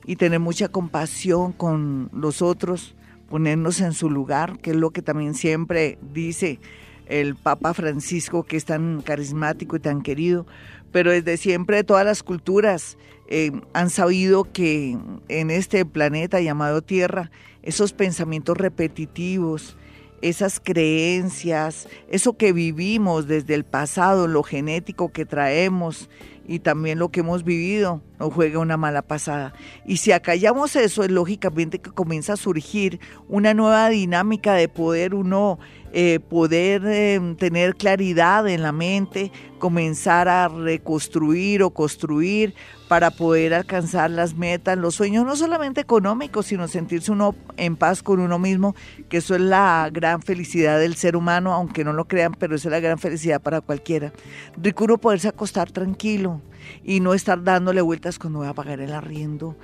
[0.05, 2.95] y tener mucha compasión con los otros
[3.29, 6.59] ponernos en su lugar, que es lo que también siempre dice
[7.07, 10.47] el Papa Francisco, que es tan carismático y tan querido,
[10.93, 12.97] pero desde siempre todas las culturas
[13.29, 14.99] eh, han sabido que
[15.29, 17.31] en este planeta llamado Tierra,
[17.63, 19.77] esos pensamientos repetitivos,
[20.23, 26.11] esas creencias, eso que vivimos desde el pasado, lo genético que traemos
[26.47, 29.55] y también lo que hemos vivido, nos juega una mala pasada.
[29.87, 32.99] Y si acallamos eso, es lógicamente que comienza a surgir
[33.29, 35.61] una nueva dinámica de poder uno
[35.93, 42.55] eh, poder eh, tener claridad en la mente, comenzar a reconstruir o construir
[42.89, 48.03] para poder alcanzar las metas, los sueños, no solamente económicos, sino sentirse uno en paz
[48.03, 48.75] con uno mismo,
[49.09, 52.69] que eso es la gran felicidad del ser humano, aunque no lo crean, pero esa
[52.69, 54.13] es la gran felicidad para cualquiera.
[54.57, 56.41] Rico poderse acostar tranquilo
[56.83, 59.57] y no estar dándole vueltas cuando voy a pagar el arriendo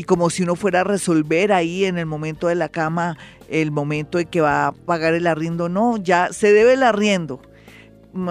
[0.00, 3.18] y como si uno fuera a resolver ahí en el momento de la cama
[3.50, 7.42] el momento de que va a pagar el arriendo, no, ya se debe el arriendo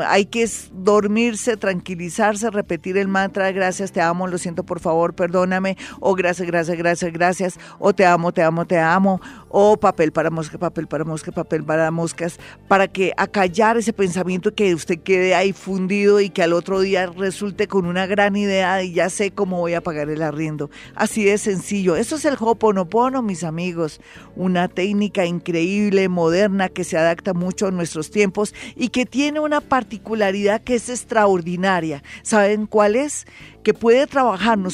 [0.05, 5.77] hay que dormirse, tranquilizarse, repetir el mantra, gracias, te amo, lo siento, por favor, perdóname,
[5.99, 10.29] o gracias, gracias, gracias, gracias, o te amo, te amo, te amo, o papel para
[10.29, 15.35] mosca, papel para mosca, papel para moscas, para que acallar ese pensamiento que usted quede
[15.35, 19.31] ahí fundido y que al otro día resulte con una gran idea y ya sé
[19.31, 20.69] cómo voy a pagar el arriendo.
[20.95, 21.95] Así de sencillo.
[21.95, 24.01] Eso es el Hoponopono, mis amigos.
[24.35, 29.61] Una técnica increíble, moderna, que se adapta mucho a nuestros tiempos y que tiene una
[29.69, 32.03] particularidad que es extraordinaria.
[32.23, 33.25] ¿Saben cuál es?
[33.63, 34.69] que puede trabajar no,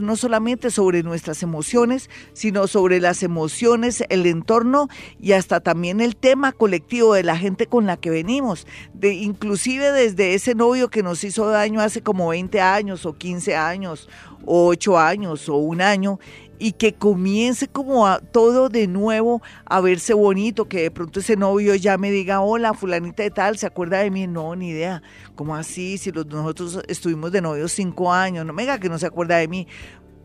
[0.00, 4.88] no solamente sobre nuestras emociones, sino sobre las emociones, el entorno
[5.20, 8.66] y hasta también el tema colectivo de la gente con la que venimos.
[8.92, 13.56] De, inclusive desde ese novio que nos hizo daño hace como 20 años o 15
[13.56, 14.08] años
[14.44, 16.20] o 8 años o un año
[16.58, 21.36] y que comience como a todo de nuevo a verse bonito, que de pronto ese
[21.36, 24.26] novio ya me diga, hola, fulanita de tal, ¿se acuerda de mí?
[24.26, 25.02] No, ni idea.
[25.34, 25.98] ¿Cómo así?
[25.98, 29.36] Si los, nosotros estuvimos de novios cinco años, no me diga que no se acuerda
[29.36, 29.66] de mí.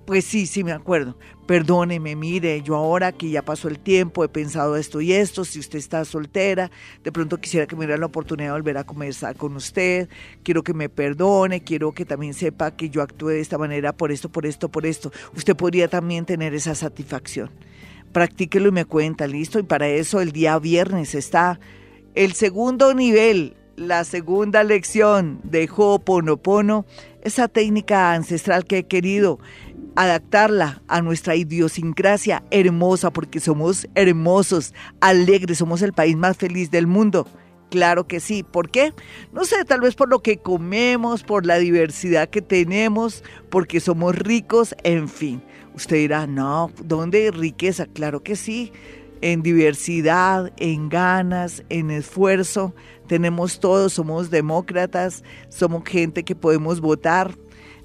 [0.06, 1.16] Pues sí, sí me acuerdo.
[1.48, 5.60] Perdóneme, mire, yo ahora que ya pasó el tiempo he pensado esto y esto, si
[5.60, 6.72] usted está soltera,
[7.04, 10.10] de pronto quisiera que me diera la oportunidad de volver a conversar con usted,
[10.44, 14.12] quiero que me perdone, quiero que también sepa que yo actúe de esta manera por
[14.12, 15.12] esto, por esto, por esto.
[15.36, 17.50] Usted podría también tener esa satisfacción.
[18.12, 19.58] Practíquelo y me cuenta, listo.
[19.58, 21.60] Y para eso el día viernes está
[22.14, 26.86] el segundo nivel, la segunda lección de Ho'oponopono,
[27.24, 29.40] esa técnica ancestral que he querido
[29.96, 36.88] adaptarla a nuestra idiosincrasia hermosa, porque somos hermosos, alegres, somos el país más feliz del
[36.88, 37.28] mundo.
[37.70, 38.44] Claro que sí.
[38.44, 38.94] ¿Por qué?
[39.32, 44.16] No sé, tal vez por lo que comemos, por la diversidad que tenemos, porque somos
[44.16, 45.42] ricos, en fin.
[45.74, 47.88] Usted dirá, no, ¿dónde riqueza?
[47.88, 48.72] Claro que sí.
[49.26, 52.76] En diversidad, en ganas, en esfuerzo.
[53.08, 57.32] Tenemos todo, somos demócratas, somos gente que podemos votar,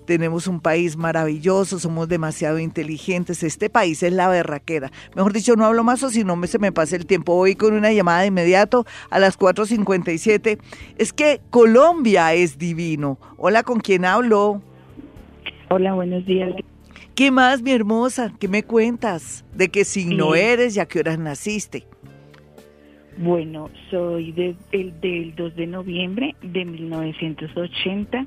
[0.04, 4.90] tenemos un país maravilloso, somos demasiado inteligentes, este país es la berraquera.
[5.14, 7.36] Mejor dicho, no hablo más o si no me, se me pasa el tiempo.
[7.36, 10.58] Voy con una llamada de inmediato a las 4.57.
[10.96, 13.16] Es que Colombia es divino.
[13.36, 14.60] Hola, ¿con quién hablo?
[15.70, 16.52] Hola, buenos días.
[17.18, 18.32] ¿Qué más, mi hermosa?
[18.38, 19.44] ¿Qué me cuentas?
[19.52, 21.84] ¿De qué signo eres y a qué horas naciste?
[23.16, 28.24] Bueno, soy el del 2 de noviembre de 1980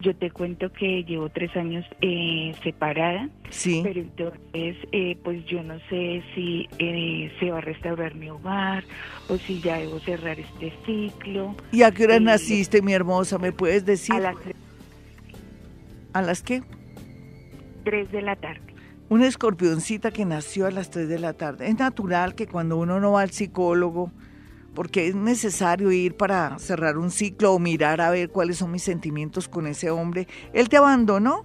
[0.00, 3.82] yo te cuento que llevo tres años eh, separada, sí.
[3.84, 8.82] pero entonces, eh, pues yo no sé si eh, se va a restaurar mi hogar
[9.28, 11.54] o si ya debo cerrar este ciclo.
[11.70, 13.38] ¿Y a qué hora naciste, mi hermosa?
[13.38, 14.16] ¿Me puedes decir?
[14.16, 14.36] A las
[16.14, 16.62] ¿A las qué?
[17.84, 18.74] Tres de la tarde.
[19.08, 21.68] Una escorpioncita que nació a las tres de la tarde.
[21.68, 24.10] Es natural que cuando uno no va al psicólogo,
[24.74, 28.82] porque es necesario ir para cerrar un ciclo o mirar a ver cuáles son mis
[28.82, 30.26] sentimientos con ese hombre.
[30.52, 31.44] ¿Él te abandonó?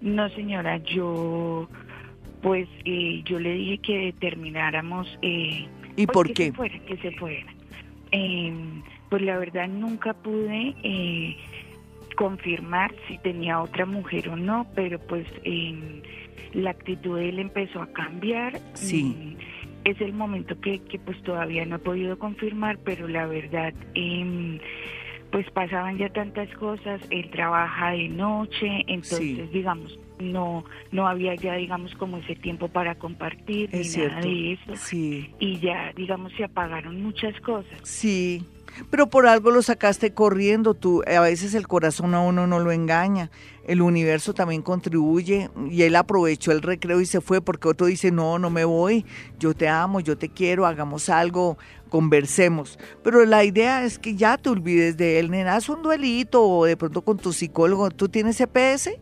[0.00, 1.68] No, señora, yo
[2.42, 5.06] pues eh, yo le dije que termináramos.
[5.22, 5.66] Eh,
[5.96, 6.44] ¿Y pues, por que qué?
[6.46, 7.54] Se fuera, que se fuera.
[8.10, 11.36] Em, pues la verdad nunca pude eh,
[12.14, 16.02] confirmar si tenía otra mujer o no, pero pues em,
[16.52, 18.60] la actitud de él empezó a cambiar.
[18.74, 19.04] Sí.
[19.04, 19.36] Mm,
[19.84, 24.60] es el momento que, que pues todavía no he podido confirmar, pero la verdad, eh,
[25.32, 31.54] pues pasaban ya tantas cosas, él trabaja de noche, entonces digamos, no no había ya
[31.54, 34.76] digamos como ese tiempo para compartir ni nada de eso.
[34.76, 35.30] Sí.
[35.40, 37.80] Y ya digamos se apagaron muchas cosas.
[37.82, 38.44] Sí.
[38.90, 42.72] Pero por algo lo sacaste corriendo, tú a veces el corazón a uno no lo
[42.72, 43.30] engaña,
[43.64, 48.10] el universo también contribuye y él aprovechó el recreo y se fue porque otro dice,
[48.10, 49.04] no, no me voy,
[49.38, 51.58] yo te amo, yo te quiero, hagamos algo,
[51.88, 52.78] conversemos.
[53.02, 56.64] Pero la idea es que ya te olvides de él, nena, haz un duelito o
[56.64, 58.98] de pronto con tu psicólogo, ¿tú tienes CPS?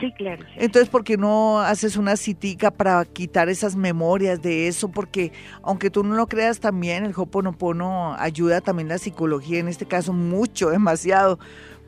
[0.00, 0.44] Sí, claro.
[0.56, 4.88] Entonces, ¿por qué no haces una citica para quitar esas memorias de eso?
[4.88, 5.32] Porque
[5.62, 10.12] aunque tú no lo creas también, el Hoponopono ayuda también la psicología, en este caso
[10.12, 11.38] mucho, demasiado,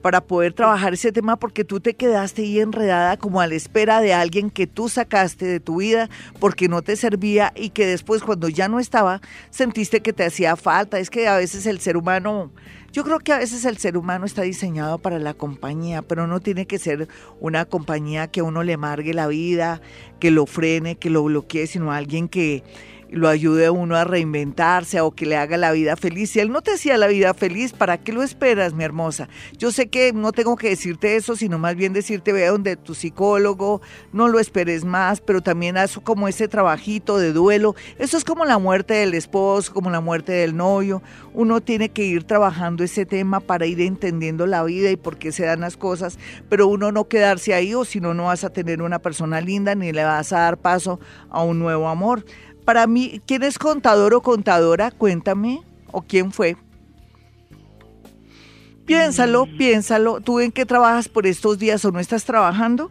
[0.03, 4.01] para poder trabajar ese tema porque tú te quedaste ahí enredada como a la espera
[4.01, 8.23] de alguien que tú sacaste de tu vida porque no te servía y que después
[8.23, 9.20] cuando ya no estaba
[9.51, 10.99] sentiste que te hacía falta.
[10.99, 12.51] Es que a veces el ser humano
[12.92, 16.40] yo creo que a veces el ser humano está diseñado para la compañía, pero no
[16.40, 17.09] tiene que ser
[17.40, 19.81] una compañía que uno le amargue la vida,
[20.18, 22.64] que lo frene, que lo bloquee, sino alguien que
[23.11, 26.31] lo ayude a uno a reinventarse o que le haga la vida feliz.
[26.31, 29.29] Si él no te hacía la vida feliz, ¿para qué lo esperas, mi hermosa?
[29.59, 32.94] Yo sé que no tengo que decirte eso, sino más bien decirte, ve donde tu
[32.94, 33.81] psicólogo,
[34.13, 37.75] no lo esperes más, pero también haz como ese trabajito de duelo.
[37.98, 41.02] Eso es como la muerte del esposo, como la muerte del novio.
[41.35, 45.33] Uno tiene que ir trabajando ese tema para ir entendiendo la vida y por qué
[45.33, 48.50] se dan las cosas, pero uno no quedarse ahí o si no, no vas a
[48.50, 51.00] tener una persona linda ni le vas a dar paso
[51.31, 52.25] a un nuevo amor.
[52.65, 54.90] Para mí, ¿quién es contador o contadora?
[54.90, 55.63] Cuéntame.
[55.92, 56.56] ¿O quién fue?
[58.87, 59.56] Piénsalo, mm.
[59.56, 60.21] piénsalo.
[60.21, 62.90] ¿Tú en qué trabajas por estos días o no estás trabajando?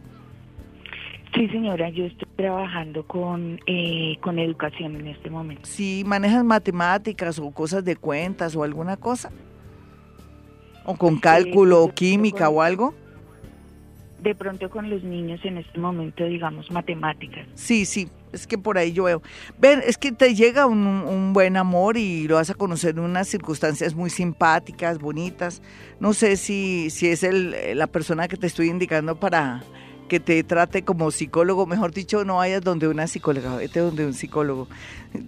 [1.36, 5.61] Sí, señora, yo estoy trabajando con, eh, con educación en este momento.
[5.65, 9.32] Sí, ¿manejas matemáticas o cosas de cuentas o alguna cosa?
[10.86, 12.95] ¿O con cálculo o química o algo?
[14.24, 17.47] De pronto con los niños en este momento, digamos, matemáticas.
[17.53, 19.21] Sí, sí, es que por ahí yo veo.
[19.59, 23.27] Ven, es que te llega un, buen amor y lo vas a conocer en unas
[23.27, 25.61] circunstancias muy simpáticas, bonitas.
[25.99, 29.63] No sé si, si es el, la persona que te estoy indicando para
[30.09, 34.13] que te trate como psicólogo, mejor dicho, no vayas donde una psicóloga, vete donde un
[34.13, 34.67] psicólogo.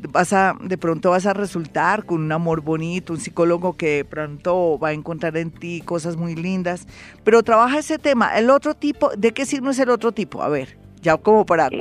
[0.09, 4.05] Vas a, de pronto vas a resultar con un amor bonito, un psicólogo que de
[4.05, 6.87] pronto va a encontrar en ti cosas muy lindas,
[7.23, 8.37] pero trabaja ese tema.
[8.37, 10.41] El otro tipo, ¿de qué signo es el otro tipo?
[10.41, 11.77] A ver, ya como para eh,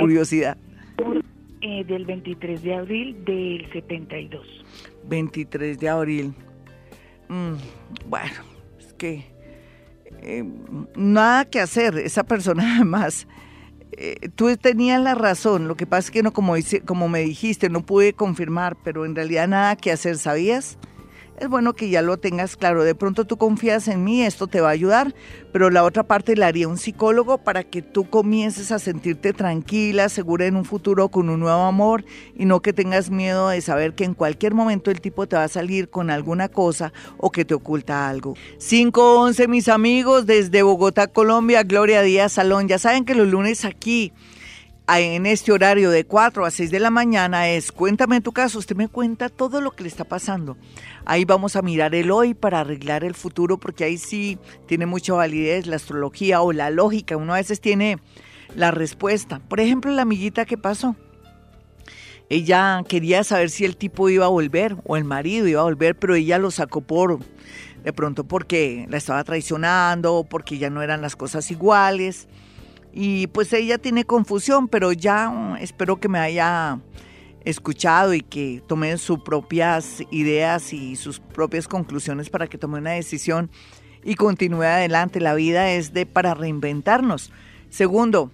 [1.62, 4.46] Eh, del 23 de abril del 72.
[5.04, 6.34] 23 de abril.
[7.28, 7.52] Mm,
[8.08, 8.34] bueno,
[8.78, 9.26] es que
[10.22, 10.42] eh,
[10.96, 11.98] nada que hacer.
[11.98, 13.28] Esa persona además,
[13.92, 15.68] eh, tú tenías la razón.
[15.68, 16.54] Lo que pasa es que no, como,
[16.86, 20.78] como me dijiste, no pude confirmar, pero en realidad nada que hacer, ¿sabías?
[21.40, 22.84] Es bueno que ya lo tengas claro.
[22.84, 25.14] De pronto tú confías en mí, esto te va a ayudar,
[25.52, 30.10] pero la otra parte la haría un psicólogo para que tú comiences a sentirte tranquila,
[30.10, 32.04] segura en un futuro con un nuevo amor
[32.36, 35.44] y no que tengas miedo de saber que en cualquier momento el tipo te va
[35.44, 38.34] a salir con alguna cosa o que te oculta algo.
[38.58, 42.68] 511 mis amigos desde Bogotá, Colombia, Gloria Díaz Salón.
[42.68, 44.12] Ya saben que los lunes aquí
[44.88, 48.76] en este horario de 4 a 6 de la mañana es Cuéntame tu caso, usted
[48.76, 50.56] me cuenta todo lo que le está pasando.
[51.04, 55.12] Ahí vamos a mirar el hoy para arreglar el futuro, porque ahí sí tiene mucha
[55.12, 57.16] validez la astrología o la lógica.
[57.16, 57.98] Uno a veces tiene
[58.54, 59.40] la respuesta.
[59.48, 60.96] Por ejemplo, la amiguita que pasó.
[62.28, 65.96] Ella quería saber si el tipo iba a volver o el marido iba a volver,
[65.96, 67.18] pero ella lo sacó por
[67.82, 72.28] de pronto porque la estaba traicionando, porque ya no eran las cosas iguales.
[72.92, 76.80] Y pues ella tiene confusión, pero ya mm, espero que me haya
[77.44, 82.92] escuchado y que tome sus propias ideas y sus propias conclusiones para que tome una
[82.92, 83.50] decisión
[84.04, 85.20] y continúe adelante.
[85.20, 87.32] La vida es de para reinventarnos.
[87.70, 88.30] Segundo,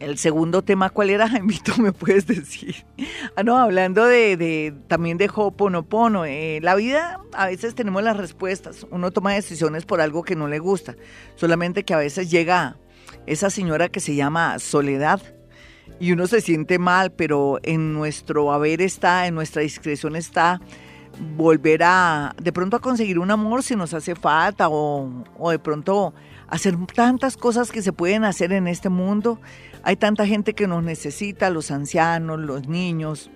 [0.00, 1.76] el segundo tema, ¿cuál era, Jaimito?
[1.78, 2.84] ¿Me puedes decir?
[3.36, 6.24] Ah, no, hablando de, también de Ho'oponopono.
[6.24, 8.86] Eh, la vida, a veces tenemos las respuestas.
[8.90, 10.96] Uno toma decisiones por algo que no le gusta.
[11.36, 12.76] Solamente que a veces llega
[13.26, 15.20] esa señora que se llama Soledad
[16.00, 20.60] y uno se siente mal, pero en nuestro haber está, en nuestra discreción está
[21.36, 25.58] volver a de pronto a conseguir un amor si nos hace falta o, o de
[25.58, 26.12] pronto
[26.48, 29.40] hacer tantas cosas que se pueden hacer en este mundo.
[29.82, 33.30] Hay tanta gente que nos necesita, los ancianos, los niños.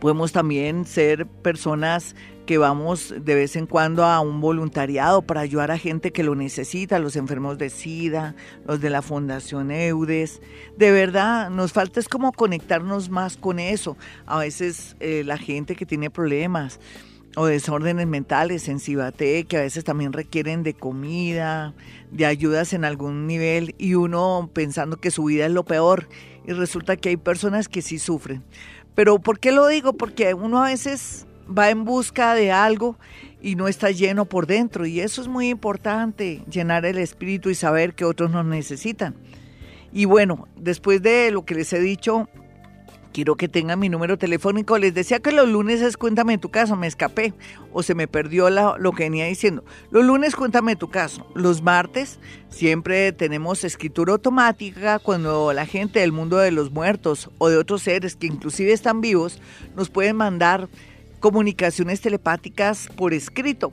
[0.00, 2.16] Podemos también ser personas
[2.46, 6.34] que vamos de vez en cuando a un voluntariado para ayudar a gente que lo
[6.34, 8.34] necesita, los enfermos de SIDA,
[8.66, 10.40] los de la Fundación EUDES.
[10.78, 13.96] De verdad, nos falta es como conectarnos más con eso.
[14.24, 16.80] A veces eh, la gente que tiene problemas
[17.36, 21.74] o desórdenes mentales en Cibate, que a veces también requieren de comida,
[22.10, 26.08] de ayudas en algún nivel, y uno pensando que su vida es lo peor,
[26.46, 28.42] y resulta que hay personas que sí sufren.
[28.94, 29.92] Pero ¿por qué lo digo?
[29.92, 32.96] Porque uno a veces va en busca de algo
[33.40, 34.86] y no está lleno por dentro.
[34.86, 39.14] Y eso es muy importante, llenar el espíritu y saber que otros nos necesitan.
[39.92, 42.28] Y bueno, después de lo que les he dicho,
[43.16, 44.76] quiero que tengan mi número telefónico.
[44.76, 47.32] Les decía que los lunes es cuéntame tu caso, me escapé
[47.72, 49.64] o se me perdió lo que venía diciendo.
[49.90, 51.26] Los lunes cuéntame tu caso.
[51.34, 52.18] Los martes
[52.50, 57.80] siempre tenemos escritura automática cuando la gente del mundo de los muertos o de otros
[57.80, 59.40] seres que inclusive están vivos
[59.74, 60.68] nos pueden mandar
[61.20, 63.72] comunicaciones telepáticas por escrito.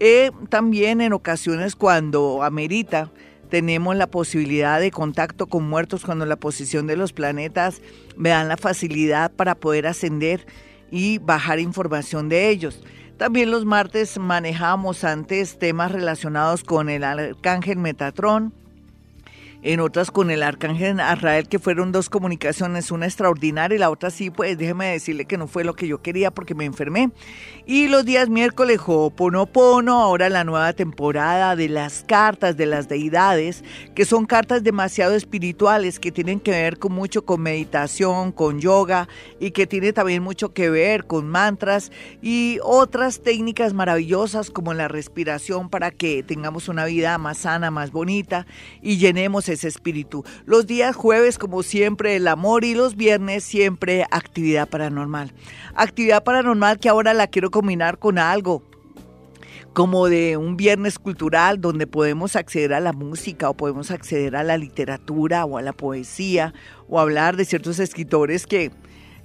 [0.00, 3.10] Eh, también en ocasiones cuando amerita
[3.48, 7.80] tenemos la posibilidad de contacto con muertos cuando la posición de los planetas
[8.16, 10.46] me dan la facilidad para poder ascender
[10.90, 12.82] y bajar información de ellos.
[13.16, 18.52] También los martes manejamos antes temas relacionados con el arcángel Metatrón,
[19.64, 24.10] en otras con el arcángel Arrael, que fueron dos comunicaciones, una extraordinaria y la otra
[24.10, 27.10] sí, pues déjeme decirle que no fue lo que yo quería porque me enfermé.
[27.64, 33.64] Y los días miércoles, Ho'oponopono, ahora la nueva temporada de las cartas de las deidades,
[33.94, 39.08] que son cartas demasiado espirituales, que tienen que ver con mucho con meditación, con yoga
[39.40, 41.90] y que tiene también mucho que ver con mantras
[42.20, 47.92] y otras técnicas maravillosas como la respiración para que tengamos una vida más sana, más
[47.92, 48.46] bonita
[48.82, 50.24] y llenemos espíritu.
[50.44, 55.32] Los días jueves, como siempre, el amor y los viernes siempre actividad paranormal.
[55.76, 58.64] Actividad paranormal que ahora la quiero combinar con algo
[59.74, 64.44] como de un viernes cultural donde podemos acceder a la música o podemos acceder a
[64.44, 66.54] la literatura o a la poesía
[66.88, 68.70] o hablar de ciertos escritores que,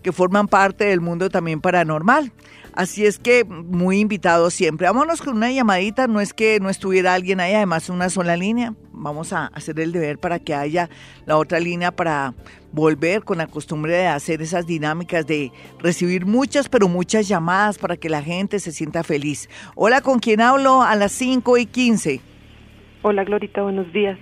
[0.01, 2.31] que forman parte del mundo también paranormal.
[2.73, 4.87] Así es que muy invitado siempre.
[4.87, 8.73] Vámonos con una llamadita, no es que no estuviera alguien ahí, además una sola línea.
[8.91, 10.89] Vamos a hacer el deber para que haya
[11.25, 12.33] la otra línea para
[12.71, 17.97] volver con la costumbre de hacer esas dinámicas de recibir muchas, pero muchas llamadas para
[17.97, 19.49] que la gente se sienta feliz.
[19.75, 20.81] Hola, ¿con quién hablo?
[20.81, 22.21] A las 5 y 15.
[23.01, 24.19] Hola, Glorita, buenos días.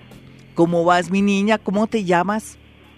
[0.56, 1.58] ¿Cómo vas, mi niña?
[1.58, 2.58] ¿Cómo te llamas?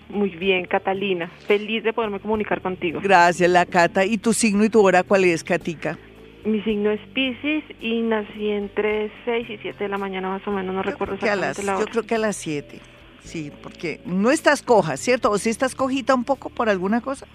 [0.10, 1.30] Muy bien, Catalina.
[1.48, 3.00] Feliz de poderme comunicar contigo.
[3.02, 4.06] Gracias, la Cata.
[4.06, 5.98] ¿Y tu signo y tu hora cuál es, Katica?
[6.46, 10.52] Mi signo es Pisces y nací entre 6 y 7 de la mañana más o
[10.52, 11.86] menos, no recuerdo exactamente la hora.
[11.86, 12.80] Yo creo que a las 7.
[13.24, 15.30] Sí, porque no estás coja, ¿cierto?
[15.30, 17.28] ¿O si estás cojita un poco por alguna cosa?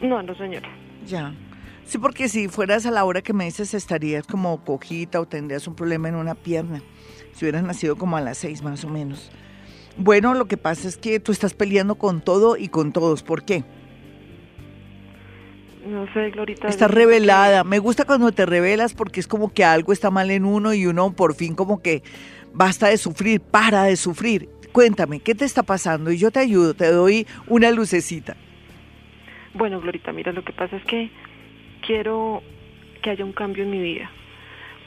[0.00, 0.68] No, no, señora.
[1.06, 1.32] Ya.
[1.84, 5.66] Sí, porque si fueras a la hora que me dices estarías como cojita o tendrías
[5.68, 6.82] un problema en una pierna.
[7.32, 9.30] Si hubieras nacido como a las 6 más o menos.
[9.96, 13.22] Bueno, lo que pasa es que tú estás peleando con todo y con todos.
[13.22, 13.64] ¿Por qué?
[15.86, 16.68] No sé, Glorita.
[16.68, 17.64] Estás revelada.
[17.64, 20.86] Me gusta cuando te revelas porque es como que algo está mal en uno y
[20.86, 22.02] uno por fin como que
[22.54, 24.48] basta de sufrir, para de sufrir.
[24.72, 26.10] Cuéntame, ¿qué te está pasando?
[26.10, 28.36] Y yo te ayudo, te doy una lucecita.
[29.54, 31.10] Bueno, Glorita, mira, lo que pasa es que
[31.86, 32.42] quiero
[33.02, 34.10] que haya un cambio en mi vida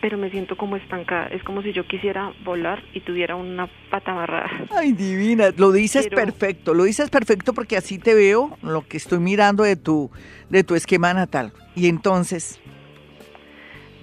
[0.05, 1.25] pero me siento como estancada.
[1.29, 4.51] Es como si yo quisiera volar y tuviera una pata amarrada.
[4.69, 9.17] Ay, divina, lo dices perfecto, lo dices perfecto porque así te veo lo que estoy
[9.17, 10.11] mirando de tu,
[10.51, 11.53] de tu esquema natal.
[11.75, 12.61] Y entonces...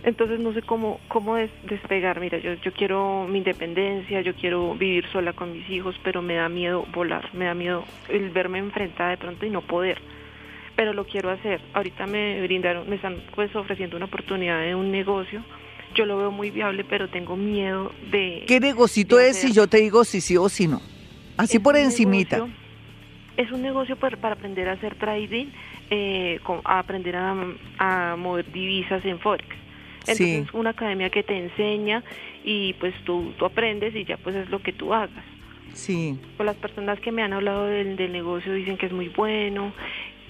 [0.02, 2.18] Entonces no sé cómo, cómo despegar.
[2.18, 6.34] Mira, yo, yo quiero mi independencia, yo quiero vivir sola con mis hijos, pero me
[6.34, 10.00] da miedo volar, me da miedo el verme enfrentada de pronto y no poder
[10.74, 11.60] pero lo quiero hacer.
[11.74, 15.44] Ahorita me brindaron, me están pues ofreciendo una oportunidad de un negocio
[15.94, 18.44] yo lo veo muy viable, pero tengo miedo de...
[18.46, 20.80] ¿Qué negocito es si yo te digo si sí o si no?
[21.36, 22.46] Así por encimita.
[23.36, 25.46] es un negocio para, aprender a hacer trading,
[25.90, 29.48] eh, a aprender a, mover divisas en Forex.
[30.00, 32.02] Entonces es una academia que te enseña
[32.44, 35.24] y pues tú, tú aprendes y ya pues es lo que tú hagas.
[35.74, 36.18] Sí.
[36.36, 39.72] Pues las personas que me han hablado del, del negocio dicen que es muy bueno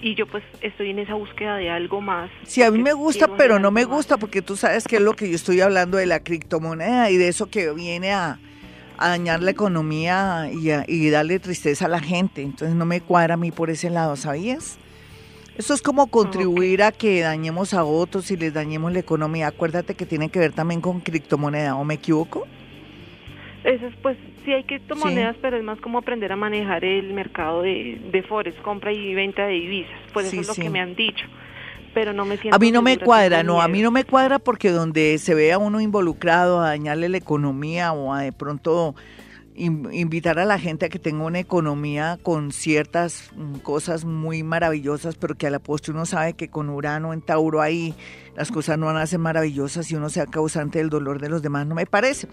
[0.03, 2.29] y yo pues estoy en esa búsqueda de algo más.
[2.43, 5.13] Sí, a mí me gusta, pero no me gusta porque tú sabes que es lo
[5.13, 8.37] que yo estoy hablando de la criptomoneda y de eso que viene a,
[8.99, 12.41] dañar la economía y, y darle tristeza a la gente.
[12.41, 14.77] Entonces no me cuadra a mí por ese lado, ¿sabías?
[15.57, 19.47] Eso es como contribuir a que dañemos a otros y les dañemos la economía.
[19.47, 22.45] Acuérdate que tiene que ver también con criptomoneda, ¿o me equivoco?
[23.63, 27.61] Eso es pues sí hay criptomonedas, pero es más como aprender a manejar el mercado
[27.61, 29.97] de, de Forex, compra y venta de divisas.
[30.11, 31.25] Pues eso es lo que me han dicho.
[31.93, 34.39] Pero no me siento A mí no me cuadra, no, a mí no me cuadra
[34.39, 38.95] porque donde se vea uno involucrado a dañarle la economía o a de pronto
[39.55, 45.15] invitar a la gente a que tenga una economía con ciertas mm, cosas muy maravillosas,
[45.15, 47.93] pero que a la postre uno sabe que con Urano en Tauro ahí
[48.35, 51.41] las cosas no van a ser maravillosas y uno sea causante del dolor de los
[51.41, 52.27] demás, no me parece.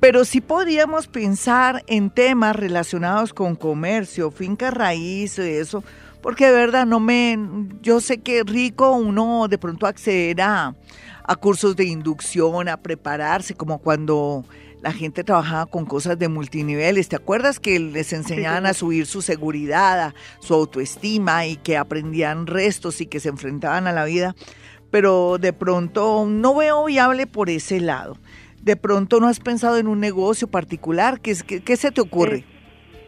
[0.00, 5.84] Pero sí podríamos pensar en temas relacionados con comercio, finca raíz, eso,
[6.20, 7.38] porque de verdad no me,
[7.80, 10.74] yo sé que rico uno de pronto acceder a,
[11.22, 14.44] a cursos de inducción, a prepararse, como cuando
[14.86, 17.08] la gente trabajaba con cosas de multiniveles.
[17.08, 23.00] ¿Te acuerdas que les enseñaban a subir su seguridad, su autoestima y que aprendían restos
[23.00, 24.36] y que se enfrentaban a la vida?
[24.92, 28.16] Pero de pronto no veo viable por ese lado.
[28.62, 31.20] De pronto no has pensado en un negocio particular.
[31.20, 31.34] ¿Qué,
[31.64, 32.44] qué, se te ocurre?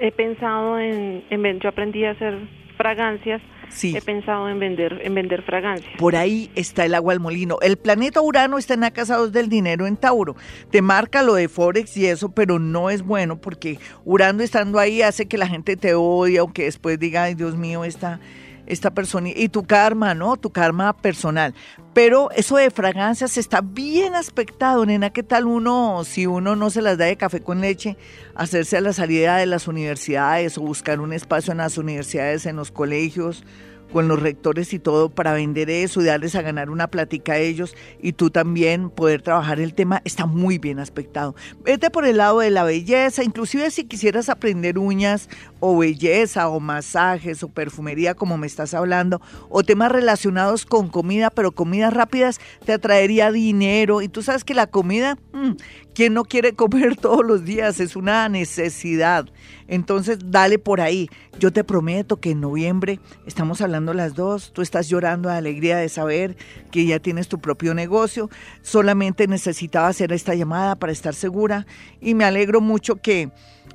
[0.00, 2.40] He, pensado en, en, yo aprendí a hacer
[2.76, 3.40] fragancias
[3.82, 5.90] He pensado en vender, en vender fragancias.
[5.98, 7.58] Por ahí está el agua al molino.
[7.60, 10.36] El planeta Urano está en la casa del dinero en Tauro.
[10.70, 15.02] Te marca lo de Forex y eso, pero no es bueno porque Urano estando ahí
[15.02, 18.20] hace que la gente te odie o que después diga, ay Dios mío, esta,
[18.68, 20.36] esta persona y tu karma, ¿no?
[20.36, 21.54] Tu karma personal.
[21.94, 25.10] Pero eso de fragancias está bien aspectado, nena.
[25.10, 27.96] ¿Qué tal uno, si uno no se las da de café con leche,
[28.34, 32.56] hacerse a la salida de las universidades o buscar un espacio en las universidades, en
[32.56, 33.44] los colegios?
[33.92, 37.38] con los rectores y todo para vender eso y darles a ganar una plática a
[37.38, 41.34] ellos y tú también poder trabajar el tema está muy bien aspectado.
[41.64, 45.28] Vete por el lado de la belleza, inclusive si quisieras aprender uñas
[45.60, 51.30] o belleza o masajes o perfumería como me estás hablando o temas relacionados con comida,
[51.30, 55.52] pero comidas rápidas te atraería dinero y tú sabes que la comida, mm,
[55.94, 57.80] ¿quién no quiere comer todos los días?
[57.80, 59.26] Es una necesidad.
[59.68, 61.10] Entonces, dale por ahí.
[61.38, 65.76] Yo te prometo que en noviembre estamos hablando las dos, tú estás llorando de alegría
[65.76, 66.36] de saber
[66.72, 68.30] que ya tienes tu propio negocio.
[68.62, 71.66] Solamente necesitaba hacer esta llamada para estar segura
[72.00, 73.30] y me alegro mucho que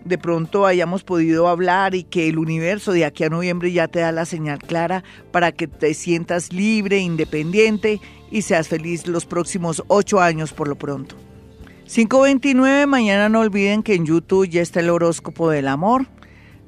[0.05, 3.99] de pronto hayamos podido hablar y que el universo de aquí a noviembre ya te
[3.99, 9.83] da la señal clara para que te sientas libre, independiente y seas feliz los próximos
[9.87, 11.15] ocho años por lo pronto.
[11.85, 16.07] 529, mañana no olviden que en YouTube ya está el horóscopo del amor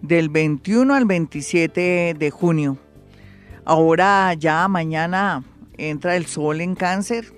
[0.02, 2.78] del 21 al 27 de junio.
[3.64, 5.44] Ahora ya mañana
[5.78, 7.34] entra el sol en cáncer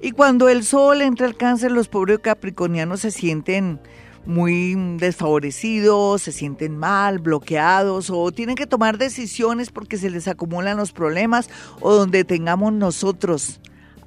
[0.00, 3.80] y cuando el sol entra al cáncer los pobres capricornianos se sienten
[4.26, 10.76] muy desfavorecidos, se sienten mal, bloqueados o tienen que tomar decisiones porque se les acumulan
[10.76, 11.48] los problemas
[11.80, 13.60] o donde tengamos nosotros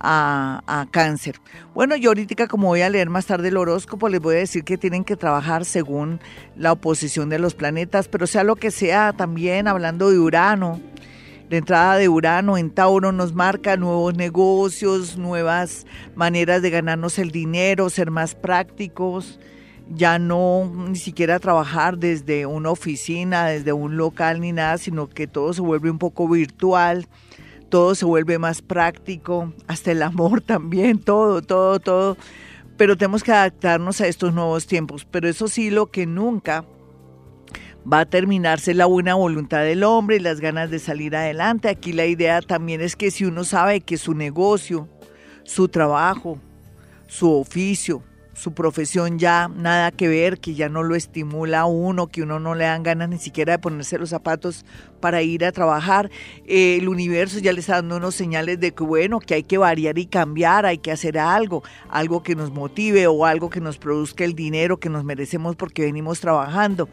[0.04, 1.36] a, cáncer.
[1.74, 4.64] Bueno, yo ahorita como voy a leer más tarde el horóscopo, les voy a decir
[4.64, 6.20] que tienen que trabajar según
[6.56, 10.80] la oposición de los planetas, pero sea lo que sea, también hablando de Urano,
[11.50, 15.86] la entrada de Urano en Tauro nos marca nuevos negocios, nuevas
[16.16, 19.38] maneras de ganarnos el dinero, ser más prácticos,
[19.90, 25.28] ya no ni siquiera trabajar desde una oficina, desde un local ni nada, sino que
[25.28, 27.08] todo se vuelve un poco virtual
[27.72, 32.18] todo se vuelve más práctico, hasta el amor también, todo, todo, todo.
[32.78, 35.08] Pero tenemos que adaptarnos a estos nuevos tiempos.
[35.10, 36.66] Pero eso sí, lo que nunca
[37.92, 41.70] va a terminarse la buena voluntad del hombre y las ganas de salir adelante.
[41.70, 44.88] Aquí la idea también es que si uno sabe que su negocio,
[45.44, 46.40] su trabajo,
[47.08, 48.04] su oficio,
[48.42, 52.40] su profesión ya nada que ver, que ya no lo estimula a uno, que uno
[52.40, 54.66] no le dan ganas ni siquiera de ponerse los zapatos
[55.00, 56.10] para ir a trabajar.
[56.48, 59.60] Eh, el universo ya le está dando unos señales de que bueno, que hay que
[59.60, 63.78] variar y cambiar, hay que hacer algo, algo que nos motive o algo que nos
[63.78, 66.90] produzca el dinero que nos merecemos porque venimos trabajando.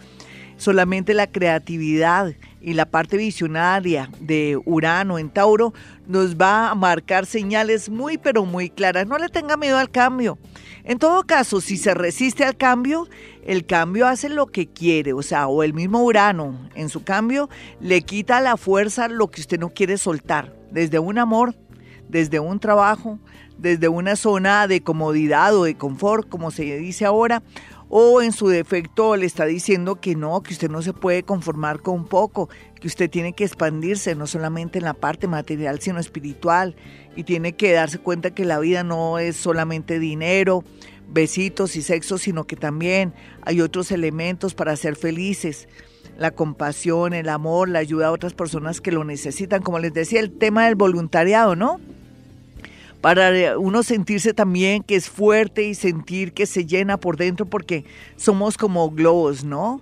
[0.58, 5.72] Solamente la creatividad y la parte visionaria de Urano en Tauro
[6.08, 9.06] nos va a marcar señales muy pero muy claras.
[9.06, 10.36] No le tenga miedo al cambio.
[10.82, 13.08] En todo caso, si se resiste al cambio,
[13.46, 17.48] el cambio hace lo que quiere, o sea, o el mismo Urano en su cambio
[17.80, 21.54] le quita la fuerza lo que usted no quiere soltar, desde un amor,
[22.08, 23.18] desde un trabajo,
[23.58, 27.42] desde una zona de comodidad o de confort, como se dice ahora,
[27.88, 31.80] o en su defecto le está diciendo que no, que usted no se puede conformar
[31.80, 32.48] con poco,
[32.80, 36.76] que usted tiene que expandirse no solamente en la parte material, sino espiritual,
[37.16, 40.64] y tiene que darse cuenta que la vida no es solamente dinero,
[41.08, 45.68] besitos y sexo, sino que también hay otros elementos para ser felices.
[46.18, 49.62] La compasión, el amor, la ayuda a otras personas que lo necesitan.
[49.62, 51.80] Como les decía, el tema del voluntariado, ¿no?
[53.00, 57.84] Para uno sentirse también que es fuerte y sentir que se llena por dentro porque
[58.16, 59.80] somos como globos, ¿no?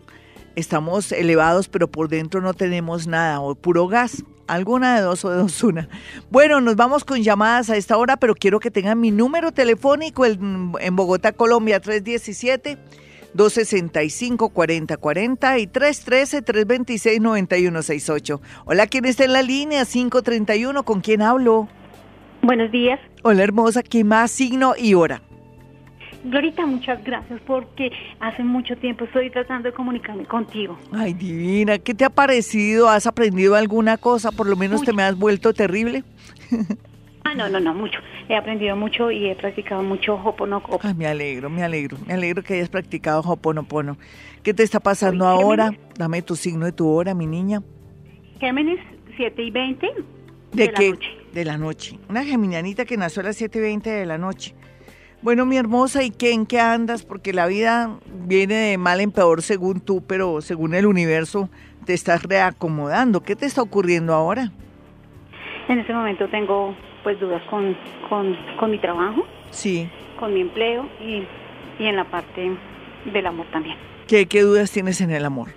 [0.54, 4.24] Estamos elevados pero por dentro no tenemos nada o puro gas.
[4.46, 5.88] Alguna de dos o de dos una.
[6.30, 10.24] Bueno, nos vamos con llamadas a esta hora, pero quiero que tengan mi número telefónico
[10.24, 12.78] en, Bogotá, Colombia, 317.
[13.34, 18.40] 265-4040 y 313-326-9168.
[18.64, 19.84] Hola, ¿quién está en la línea?
[19.84, 21.68] 531, ¿con quién hablo?
[22.46, 23.00] Buenos días.
[23.24, 25.20] Hola hermosa, ¿qué más signo y hora?
[26.22, 27.90] Glorita, muchas gracias porque
[28.20, 30.78] hace mucho tiempo estoy tratando de comunicarme contigo.
[30.92, 32.88] Ay, divina, ¿qué te ha parecido?
[32.88, 34.30] ¿Has aprendido alguna cosa?
[34.30, 36.04] Por lo menos te me has vuelto terrible.
[37.24, 37.98] Ah, no, no, no, mucho.
[38.28, 40.78] He aprendido mucho y he practicado mucho Hoponopono.
[40.84, 41.96] Ay, me alegro, me alegro.
[42.06, 43.98] Me alegro que hayas practicado Hoponopono.
[44.44, 45.72] ¿Qué te está pasando ahora?
[45.98, 47.64] Dame tu signo de tu hora, mi niña.
[48.38, 48.78] Géminis,
[49.16, 49.88] 7 y 20
[50.52, 50.94] de, qué?
[51.36, 51.98] De la noche.
[52.08, 54.54] Una geminianita que nació a las 7.20 de la noche.
[55.20, 57.04] Bueno, mi hermosa, ¿y qué, en qué andas?
[57.04, 57.90] Porque la vida
[58.26, 61.50] viene de mal en peor según tú, pero según el universo
[61.84, 63.22] te estás reacomodando.
[63.22, 64.50] ¿Qué te está ocurriendo ahora?
[65.68, 67.76] En este momento tengo pues dudas con,
[68.08, 69.26] con, mi trabajo.
[69.50, 69.90] Sí.
[70.18, 71.22] Con mi empleo y,
[71.78, 72.50] y, en la parte
[73.12, 73.76] del amor también.
[74.08, 75.48] ¿Qué, qué dudas tienes en el amor?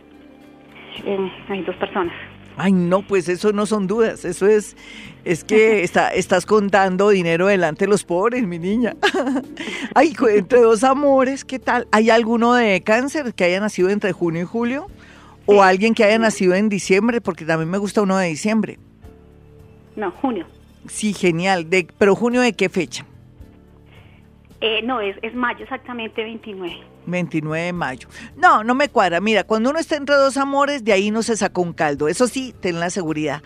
[1.48, 2.14] hay dos personas.
[2.62, 4.76] Ay, no, pues eso no son dudas, eso es,
[5.24, 8.98] es que está, estás contando dinero delante de los pobres, mi niña.
[9.96, 11.88] Ay, entre dos amores, ¿qué tal?
[11.92, 14.88] ¿Hay alguno de cáncer que haya nacido entre junio y julio?
[15.46, 17.22] ¿O alguien que haya nacido en diciembre?
[17.22, 18.78] Porque también me gusta uno de diciembre.
[19.96, 20.46] No, junio.
[20.88, 21.70] Sí, genial.
[21.70, 23.06] De, ¿Pero junio de qué fecha?
[24.62, 26.78] Eh, no, es, es mayo exactamente 29.
[27.10, 28.08] 29 de mayo.
[28.36, 29.20] No, no me cuadra.
[29.22, 32.08] Mira, cuando uno está entre dos amores, de ahí no se saca un caldo.
[32.08, 33.42] Eso sí, ten la seguridad.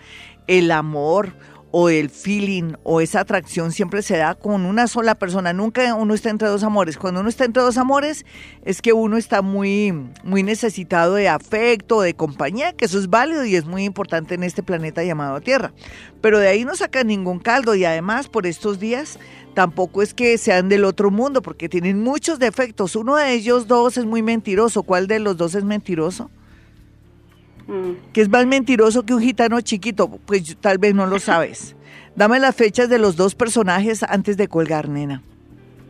[0.46, 1.32] El amor
[1.76, 5.52] o el feeling o esa atracción siempre se da con una sola persona.
[5.52, 6.96] Nunca uno está entre dos amores.
[6.96, 8.24] Cuando uno está entre dos amores
[8.64, 9.92] es que uno está muy,
[10.22, 14.44] muy necesitado de afecto, de compañía, que eso es válido y es muy importante en
[14.44, 15.72] este planeta llamado Tierra.
[16.20, 19.18] Pero de ahí no saca ningún caldo y además por estos días
[19.54, 22.96] tampoco es que sean del otro mundo porque tienen muchos defectos.
[22.96, 24.82] Uno de ellos dos es muy mentiroso.
[24.82, 26.30] ¿Cuál de los dos es mentiroso?
[27.66, 28.12] Mm.
[28.12, 31.74] que es más mentiroso que un gitano chiquito, pues tal vez no lo sabes.
[32.16, 35.22] Dame las fechas de los dos personajes antes de colgar, nena.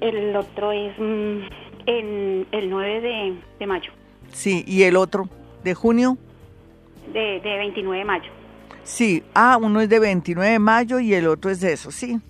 [0.01, 1.39] El otro es mm,
[1.87, 3.91] en el 9 de, de mayo,
[4.33, 5.29] Sí, y el otro,
[5.65, 6.17] de junio.
[7.13, 8.31] de, de 29 de mayo.
[8.85, 12.21] Sí, ah, uno es de 29 de mayo y el otro es de eso, sí.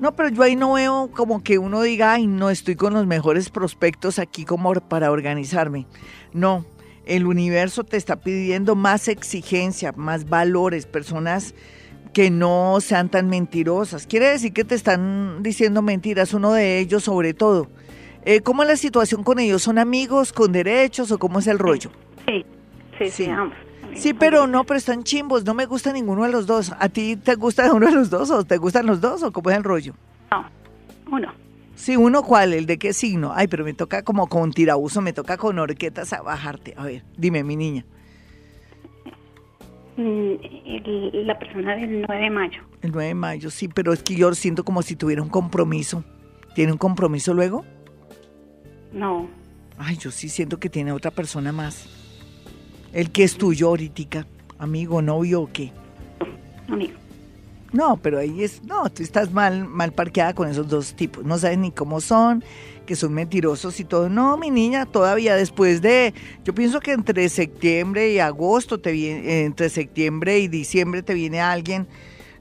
[0.00, 3.06] No, pero yo ahí no veo como que uno diga, ay, no estoy con los
[3.06, 5.86] mejores prospectos aquí como para organizarme.
[6.32, 6.64] No,
[7.04, 11.54] el universo te está pidiendo más exigencia, más valores, personas
[12.14, 14.06] que no sean tan mentirosas.
[14.06, 17.68] Quiere decir que te están diciendo mentiras, uno de ellos sobre todo.
[18.24, 19.62] Eh, ¿Cómo es la situación con ellos?
[19.62, 21.90] ¿Son amigos con derechos o cómo es el rollo?
[22.26, 22.44] Sí,
[22.98, 23.30] sí, sí, Sí.
[23.30, 23.56] ambos.
[23.94, 26.72] Sí, pero no, pero están chimbos, no me gusta ninguno de los dos.
[26.78, 29.50] ¿A ti te gusta uno de los dos o te gustan los dos o cómo
[29.50, 29.94] es el rollo?
[30.30, 30.44] No,
[31.10, 31.32] uno.
[31.74, 33.32] Sí, uno cuál, el de qué signo.
[33.34, 36.74] Ay, pero me toca como con tirabuzo, me toca con horquetas a bajarte.
[36.76, 37.84] A ver, dime, mi niña.
[39.96, 40.02] Mm,
[40.66, 42.62] el- la persona del 9 de mayo.
[42.82, 46.04] El 9 de mayo, sí, pero es que yo siento como si tuviera un compromiso.
[46.54, 47.64] ¿Tiene un compromiso luego?
[48.92, 49.28] No,
[49.82, 51.88] Ay, yo sí siento que tiene otra persona más.
[52.92, 54.26] El que es tuyo ahorita,
[54.58, 55.72] amigo, novio o qué.
[56.68, 56.94] amigo.
[57.72, 61.24] No, pero ahí es, no, tú estás mal, mal parqueada con esos dos tipos.
[61.24, 62.42] No sabes ni cómo son,
[62.84, 64.08] que son mentirosos y todo.
[64.08, 66.12] No, mi niña, todavía después de,
[66.44, 71.40] yo pienso que entre septiembre y agosto te viene, entre septiembre y diciembre te viene
[71.40, 71.86] alguien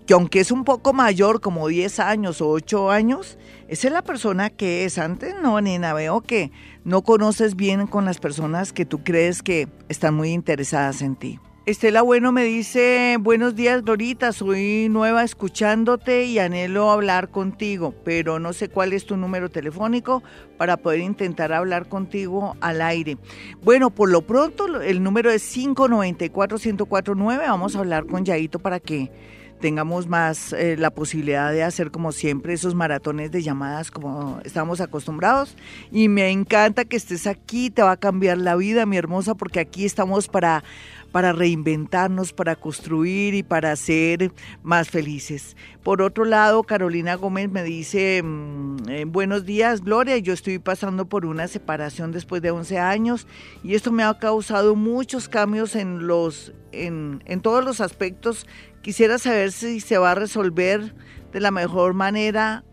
[0.10, 3.38] que aunque es un poco mayor, como 10 años o 8 años,
[3.68, 4.98] esa es la persona que es.
[4.98, 6.52] Antes no, nena, veo que
[6.90, 11.40] no conoces bien con las personas que tú crees que están muy interesadas en ti.
[11.68, 18.40] Estela Bueno me dice, buenos días Glorita, soy nueva escuchándote y anhelo hablar contigo, pero
[18.40, 20.24] no sé cuál es tu número telefónico
[20.58, 23.20] para poder intentar hablar contigo al aire.
[23.62, 29.12] Bueno, por lo pronto el número es 594-1049, vamos a hablar con Yaito para que
[29.60, 34.82] tengamos más eh, la posibilidad de hacer como siempre esos maratones de llamadas como estamos
[34.82, 35.56] acostumbrados.
[35.92, 39.60] Y me encanta que estés aquí, te va a cambiar la vida, mi hermosa, porque
[39.60, 40.64] aquí estamos para,
[41.12, 44.32] para reinventarnos, para construir y para ser
[44.64, 45.56] más felices.
[45.84, 51.06] Por otro lado, Carolina Gómez me dice, mm, eh, buenos días, Gloria, yo estoy pasando
[51.06, 53.28] por una separación después de 11 años
[53.64, 58.46] y esto me ha causado muchos cambios en los en, en todos los aspectos
[58.90, 60.96] Quisiera saber si se va a resolver
[61.32, 62.64] de la mejor manera.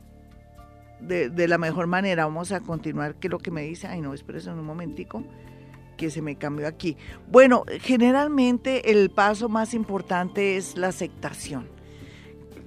[0.98, 2.24] De, de la mejor manera.
[2.24, 3.16] Vamos a continuar.
[3.16, 3.86] ¿Qué es lo que me dice?
[3.86, 5.22] Ay, no, espérese un momentico.
[5.98, 6.96] Que se me cambió aquí.
[7.30, 11.68] Bueno, generalmente el paso más importante es la aceptación.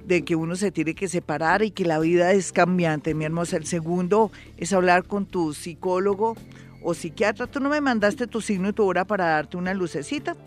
[0.05, 3.57] De que uno se tiene que separar y que la vida es cambiante, mi hermosa.
[3.57, 6.37] El segundo es hablar con tu psicólogo
[6.83, 7.47] o psiquiatra.
[7.47, 10.37] Tú no me mandaste tu signo y tu hora para darte una lucecita.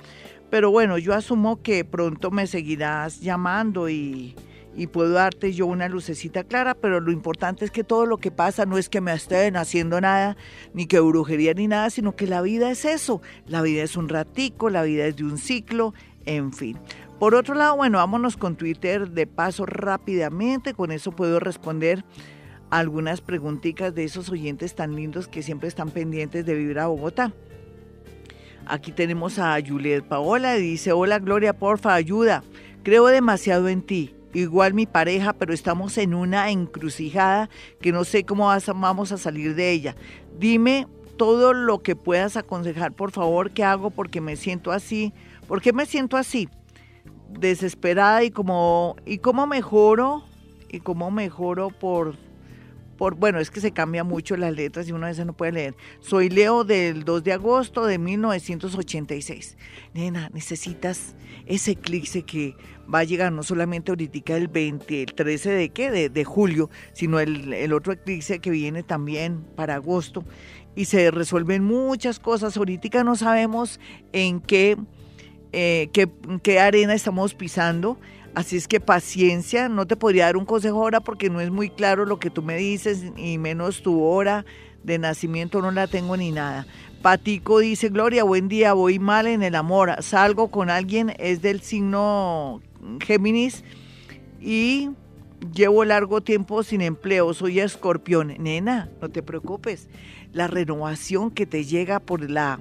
[0.52, 4.36] Pero bueno, yo asumo que pronto me seguirás llamando y,
[4.76, 8.30] y, puedo darte yo una lucecita clara, pero lo importante es que todo lo que
[8.30, 10.36] pasa no es que me estén haciendo nada,
[10.74, 13.22] ni que brujería ni nada, sino que la vida es eso.
[13.46, 15.94] La vida es un ratico, la vida es de un ciclo,
[16.26, 16.78] en fin.
[17.18, 22.04] Por otro lado, bueno, vámonos con Twitter de paso rápidamente, con eso puedo responder
[22.68, 27.32] algunas preguntitas de esos oyentes tan lindos que siempre están pendientes de vivir a Bogotá.
[28.66, 32.44] Aquí tenemos a Juliet Paola, dice, hola Gloria, porfa, ayuda.
[32.82, 34.14] Creo demasiado en ti.
[34.34, 37.50] Igual mi pareja, pero estamos en una encrucijada
[37.80, 39.94] que no sé cómo vamos a salir de ella.
[40.38, 40.86] Dime
[41.18, 43.90] todo lo que puedas aconsejar, por favor, ¿qué hago?
[43.90, 45.12] Porque me siento así.
[45.46, 46.48] ¿Por qué me siento así?
[47.38, 50.24] Desesperada y como, ¿y cómo mejoro?
[50.70, 52.16] ¿Y cómo mejoro por,
[53.10, 55.74] bueno, es que se cambia mucho las letras y uno a veces no puede leer.
[56.00, 59.56] Soy Leo del 2 de agosto de 1986.
[59.94, 61.14] Nena, necesitas
[61.46, 62.56] ese eclipse que
[62.92, 67.20] va a llegar no solamente ahorita el 20, el 13 de qué, de, julio, sino
[67.20, 70.24] el, el otro eclipse que viene también para agosto
[70.74, 72.56] y se resuelven muchas cosas.
[72.56, 73.80] Ahorita no sabemos
[74.12, 74.76] en qué,
[75.52, 75.90] eh,
[76.42, 77.98] qué, arena estamos pisando.
[78.34, 81.68] Así es que paciencia, no te podría dar un consejo ahora porque no es muy
[81.68, 84.46] claro lo que tú me dices, y menos tu hora
[84.82, 86.66] de nacimiento no la tengo ni nada.
[87.02, 91.60] Patico dice, Gloria, buen día, voy mal en el amor, salgo con alguien, es del
[91.60, 92.62] signo
[93.00, 93.64] Géminis
[94.40, 94.90] y
[95.54, 98.34] llevo largo tiempo sin empleo, soy escorpión.
[98.38, 99.88] Nena, no te preocupes,
[100.32, 102.60] la renovación que te llega por la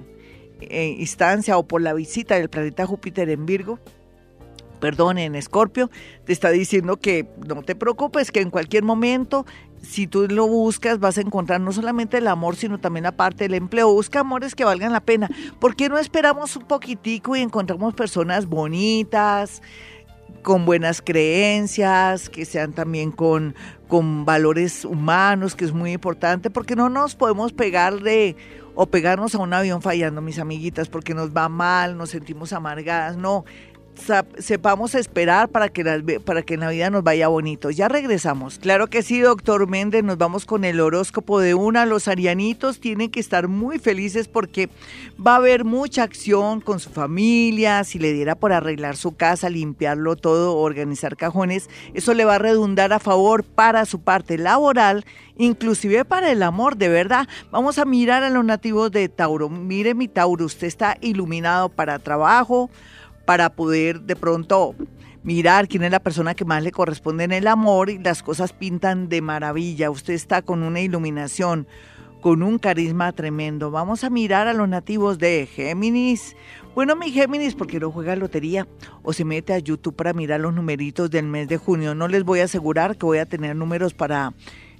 [0.60, 3.78] eh, instancia o por la visita del planeta Júpiter en Virgo,
[4.82, 5.92] perdón, en Escorpio,
[6.24, 9.46] te está diciendo que no te preocupes, que en cualquier momento,
[9.80, 13.44] si tú lo buscas, vas a encontrar no solamente el amor, sino también la parte
[13.44, 13.92] del empleo.
[13.92, 15.30] Busca amores que valgan la pena.
[15.60, 19.62] ¿Por qué no esperamos un poquitico y encontramos personas bonitas?
[20.42, 23.54] con buenas creencias, que sean también con,
[23.86, 28.34] con valores humanos, que es muy importante, porque no nos podemos pegar de
[28.74, 33.16] o pegarnos a un avión fallando, mis amiguitas, porque nos va mal, nos sentimos amargadas,
[33.16, 33.44] no
[34.38, 37.70] sepamos esperar para que, la, para que nos vaya bonito.
[37.70, 38.58] Ya regresamos.
[38.58, 41.86] Claro que sí, doctor Méndez, nos vamos con el horóscopo de una.
[41.86, 44.68] Los arianitos tienen que estar muy felices porque
[45.24, 47.84] va a haber mucha acción con su familia.
[47.84, 52.38] Si le diera por arreglar su casa, limpiarlo todo, organizar cajones, eso le va a
[52.38, 55.04] redundar a favor para su parte laboral
[55.36, 57.28] inclusive para el amor, de verdad.
[57.50, 59.48] Vamos a mirar a los nativos de Tauro.
[59.48, 62.70] Mire mi Tauro, usted está iluminado para trabajo,
[63.24, 64.74] para poder de pronto
[65.22, 68.52] mirar quién es la persona que más le corresponde en el amor y las cosas
[68.52, 69.90] pintan de maravilla.
[69.90, 71.66] Usted está con una iluminación,
[72.20, 73.70] con un carisma tremendo.
[73.70, 76.36] Vamos a mirar a los nativos de Géminis.
[76.74, 78.66] Bueno, mi Géminis, porque no juega lotería
[79.02, 81.94] o se mete a YouTube para mirar los numeritos del mes de junio.
[81.94, 84.32] No les voy a asegurar que voy a tener números para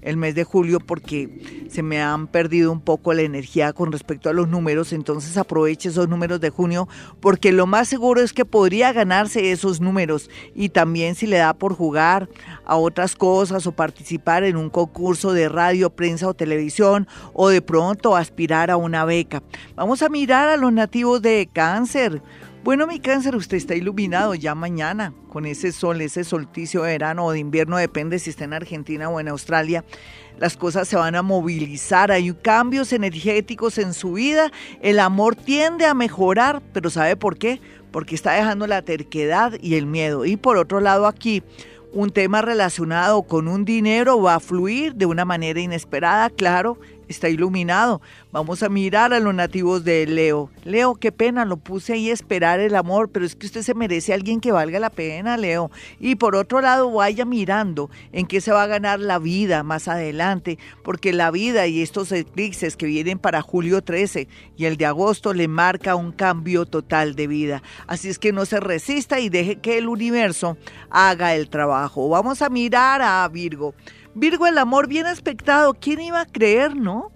[0.03, 4.29] el mes de julio porque se me han perdido un poco la energía con respecto
[4.29, 6.89] a los números, entonces aproveche esos números de junio
[7.21, 11.55] porque lo más seguro es que podría ganarse esos números y también si le da
[11.55, 12.29] por jugar
[12.65, 17.63] a otras cosas o participar en un concurso de radio, prensa o televisión o de
[17.63, 19.43] pronto aspirar a una beca.
[19.77, 22.23] Vamos a mirar a los nativos de cáncer.
[22.65, 27.27] Bueno, mi cáncer, usted está iluminado ya mañana con ese sol, ese solsticio de verano
[27.27, 29.85] o de invierno, depende si está en Argentina o en Australia.
[30.39, 35.87] Las cosas se van a movilizar, hay cambios energéticos en su vida, el amor tiende
[35.87, 37.61] a mejorar, pero ¿sabe por qué?
[37.91, 40.25] Porque está dejando la terquedad y el miedo.
[40.25, 41.43] Y por otro lado aquí,
[41.93, 46.79] un tema relacionado con un dinero va a fluir de una manera inesperada, claro,
[47.13, 48.01] está iluminado.
[48.33, 50.51] Vamos a mirar a los nativos de Leo.
[50.65, 53.75] Leo, qué pena, lo puse ahí a esperar el amor, pero es que usted se
[53.75, 55.71] merece a alguien que valga la pena, Leo.
[56.01, 59.89] Y por otro lado, vaya mirando en qué se va a ganar la vida más
[59.89, 64.87] adelante, porque la vida y estos eclipses que vienen para julio 13 y el de
[64.87, 67.63] agosto le marca un cambio total de vida.
[67.87, 70.57] Así es que no se resista y deje que el universo
[70.91, 72.09] haga el trabajo.
[72.09, 73.75] Vamos a mirar a Virgo.
[74.15, 77.11] Virgo, el amor bien expectado, ¿quién iba a creer, no?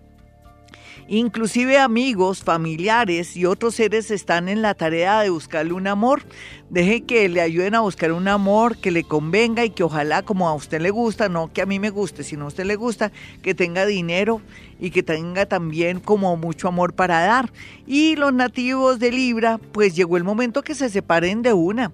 [1.08, 6.22] Inclusive amigos, familiares y otros seres están en la tarea de buscarle un amor.
[6.68, 10.48] Deje que le ayuden a buscar un amor que le convenga y que ojalá como
[10.48, 13.12] a usted le gusta, no que a mí me guste, sino a usted le gusta,
[13.42, 14.40] que tenga dinero
[14.80, 17.52] y que tenga también como mucho amor para dar.
[17.86, 21.92] Y los nativos de Libra, pues llegó el momento que se separen de una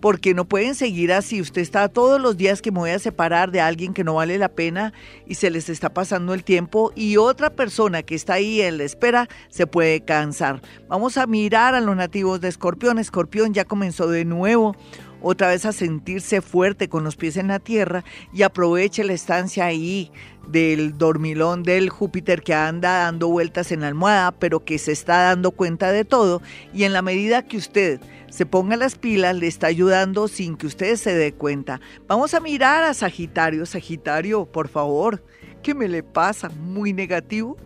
[0.00, 1.40] porque no pueden seguir así.
[1.40, 4.38] Usted está todos los días que me voy a separar de alguien que no vale
[4.38, 4.92] la pena
[5.26, 8.84] y se les está pasando el tiempo y otra persona que está ahí en la
[8.84, 10.60] espera se puede cansar.
[10.88, 12.98] Vamos a mirar a los nativos de Escorpión.
[12.98, 14.76] Escorpión ya comenzó de nuevo
[15.22, 19.64] otra vez a sentirse fuerte con los pies en la tierra y aproveche la estancia
[19.64, 20.12] ahí
[20.48, 25.24] del dormilón del Júpiter que anda dando vueltas en la almohada, pero que se está
[25.24, 26.42] dando cuenta de todo
[26.72, 28.00] y en la medida que usted
[28.36, 31.80] se ponga las pilas, le está ayudando sin que usted se dé cuenta.
[32.06, 33.64] Vamos a mirar a Sagitario.
[33.64, 35.24] Sagitario, por favor,
[35.62, 36.50] ¿qué me le pasa?
[36.50, 37.56] Muy negativo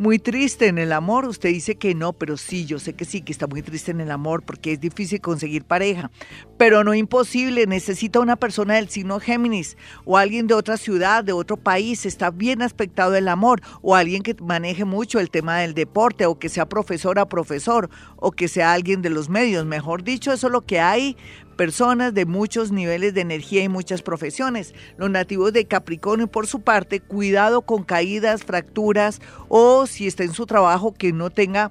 [0.00, 1.26] muy triste en el amor.
[1.26, 4.00] Usted dice que no, pero sí, yo sé que sí, que está muy triste en
[4.00, 6.10] el amor porque es difícil conseguir pareja.
[6.56, 9.76] Pero no imposible, necesita una persona del signo Géminis
[10.06, 12.06] o alguien de otra ciudad, de otro país.
[12.06, 16.38] Está bien aspectado el amor o alguien que maneje mucho el tema del deporte o
[16.38, 19.66] que sea profesora profesor o que sea alguien de los medios.
[19.66, 21.14] Mejor dicho, eso es lo que hay
[21.60, 24.72] personas de muchos niveles de energía y muchas profesiones.
[24.96, 30.32] Los nativos de Capricornio, por su parte, cuidado con caídas, fracturas o si está en
[30.32, 31.70] su trabajo que no tenga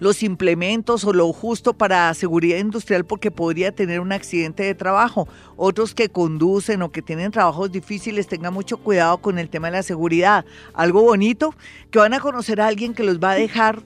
[0.00, 5.28] los implementos o lo justo para seguridad industrial porque podría tener un accidente de trabajo.
[5.54, 9.76] Otros que conducen o que tienen trabajos difíciles, tengan mucho cuidado con el tema de
[9.76, 10.44] la seguridad.
[10.74, 11.54] Algo bonito,
[11.92, 13.80] que van a conocer a alguien que los va a dejar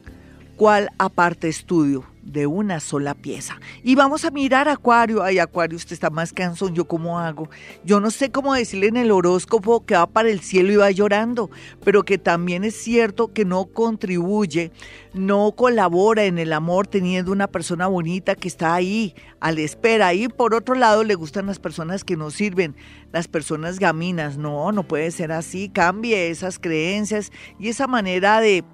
[0.56, 3.60] cual aparte estudio de una sola pieza.
[3.84, 5.22] Y vamos a mirar Acuario.
[5.22, 6.74] Ay, Acuario, usted está más cansón.
[6.74, 7.48] ¿Yo cómo hago?
[7.84, 10.90] Yo no sé cómo decirle en el horóscopo que va para el cielo y va
[10.90, 11.50] llorando,
[11.84, 14.72] pero que también es cierto que no contribuye,
[15.14, 20.12] no colabora en el amor teniendo una persona bonita que está ahí a la espera.
[20.12, 22.74] Y por otro lado, le gustan las personas que no sirven,
[23.12, 24.36] las personas gaminas.
[24.36, 25.68] No, no puede ser así.
[25.68, 27.30] Cambie esas creencias
[27.60, 28.64] y esa manera de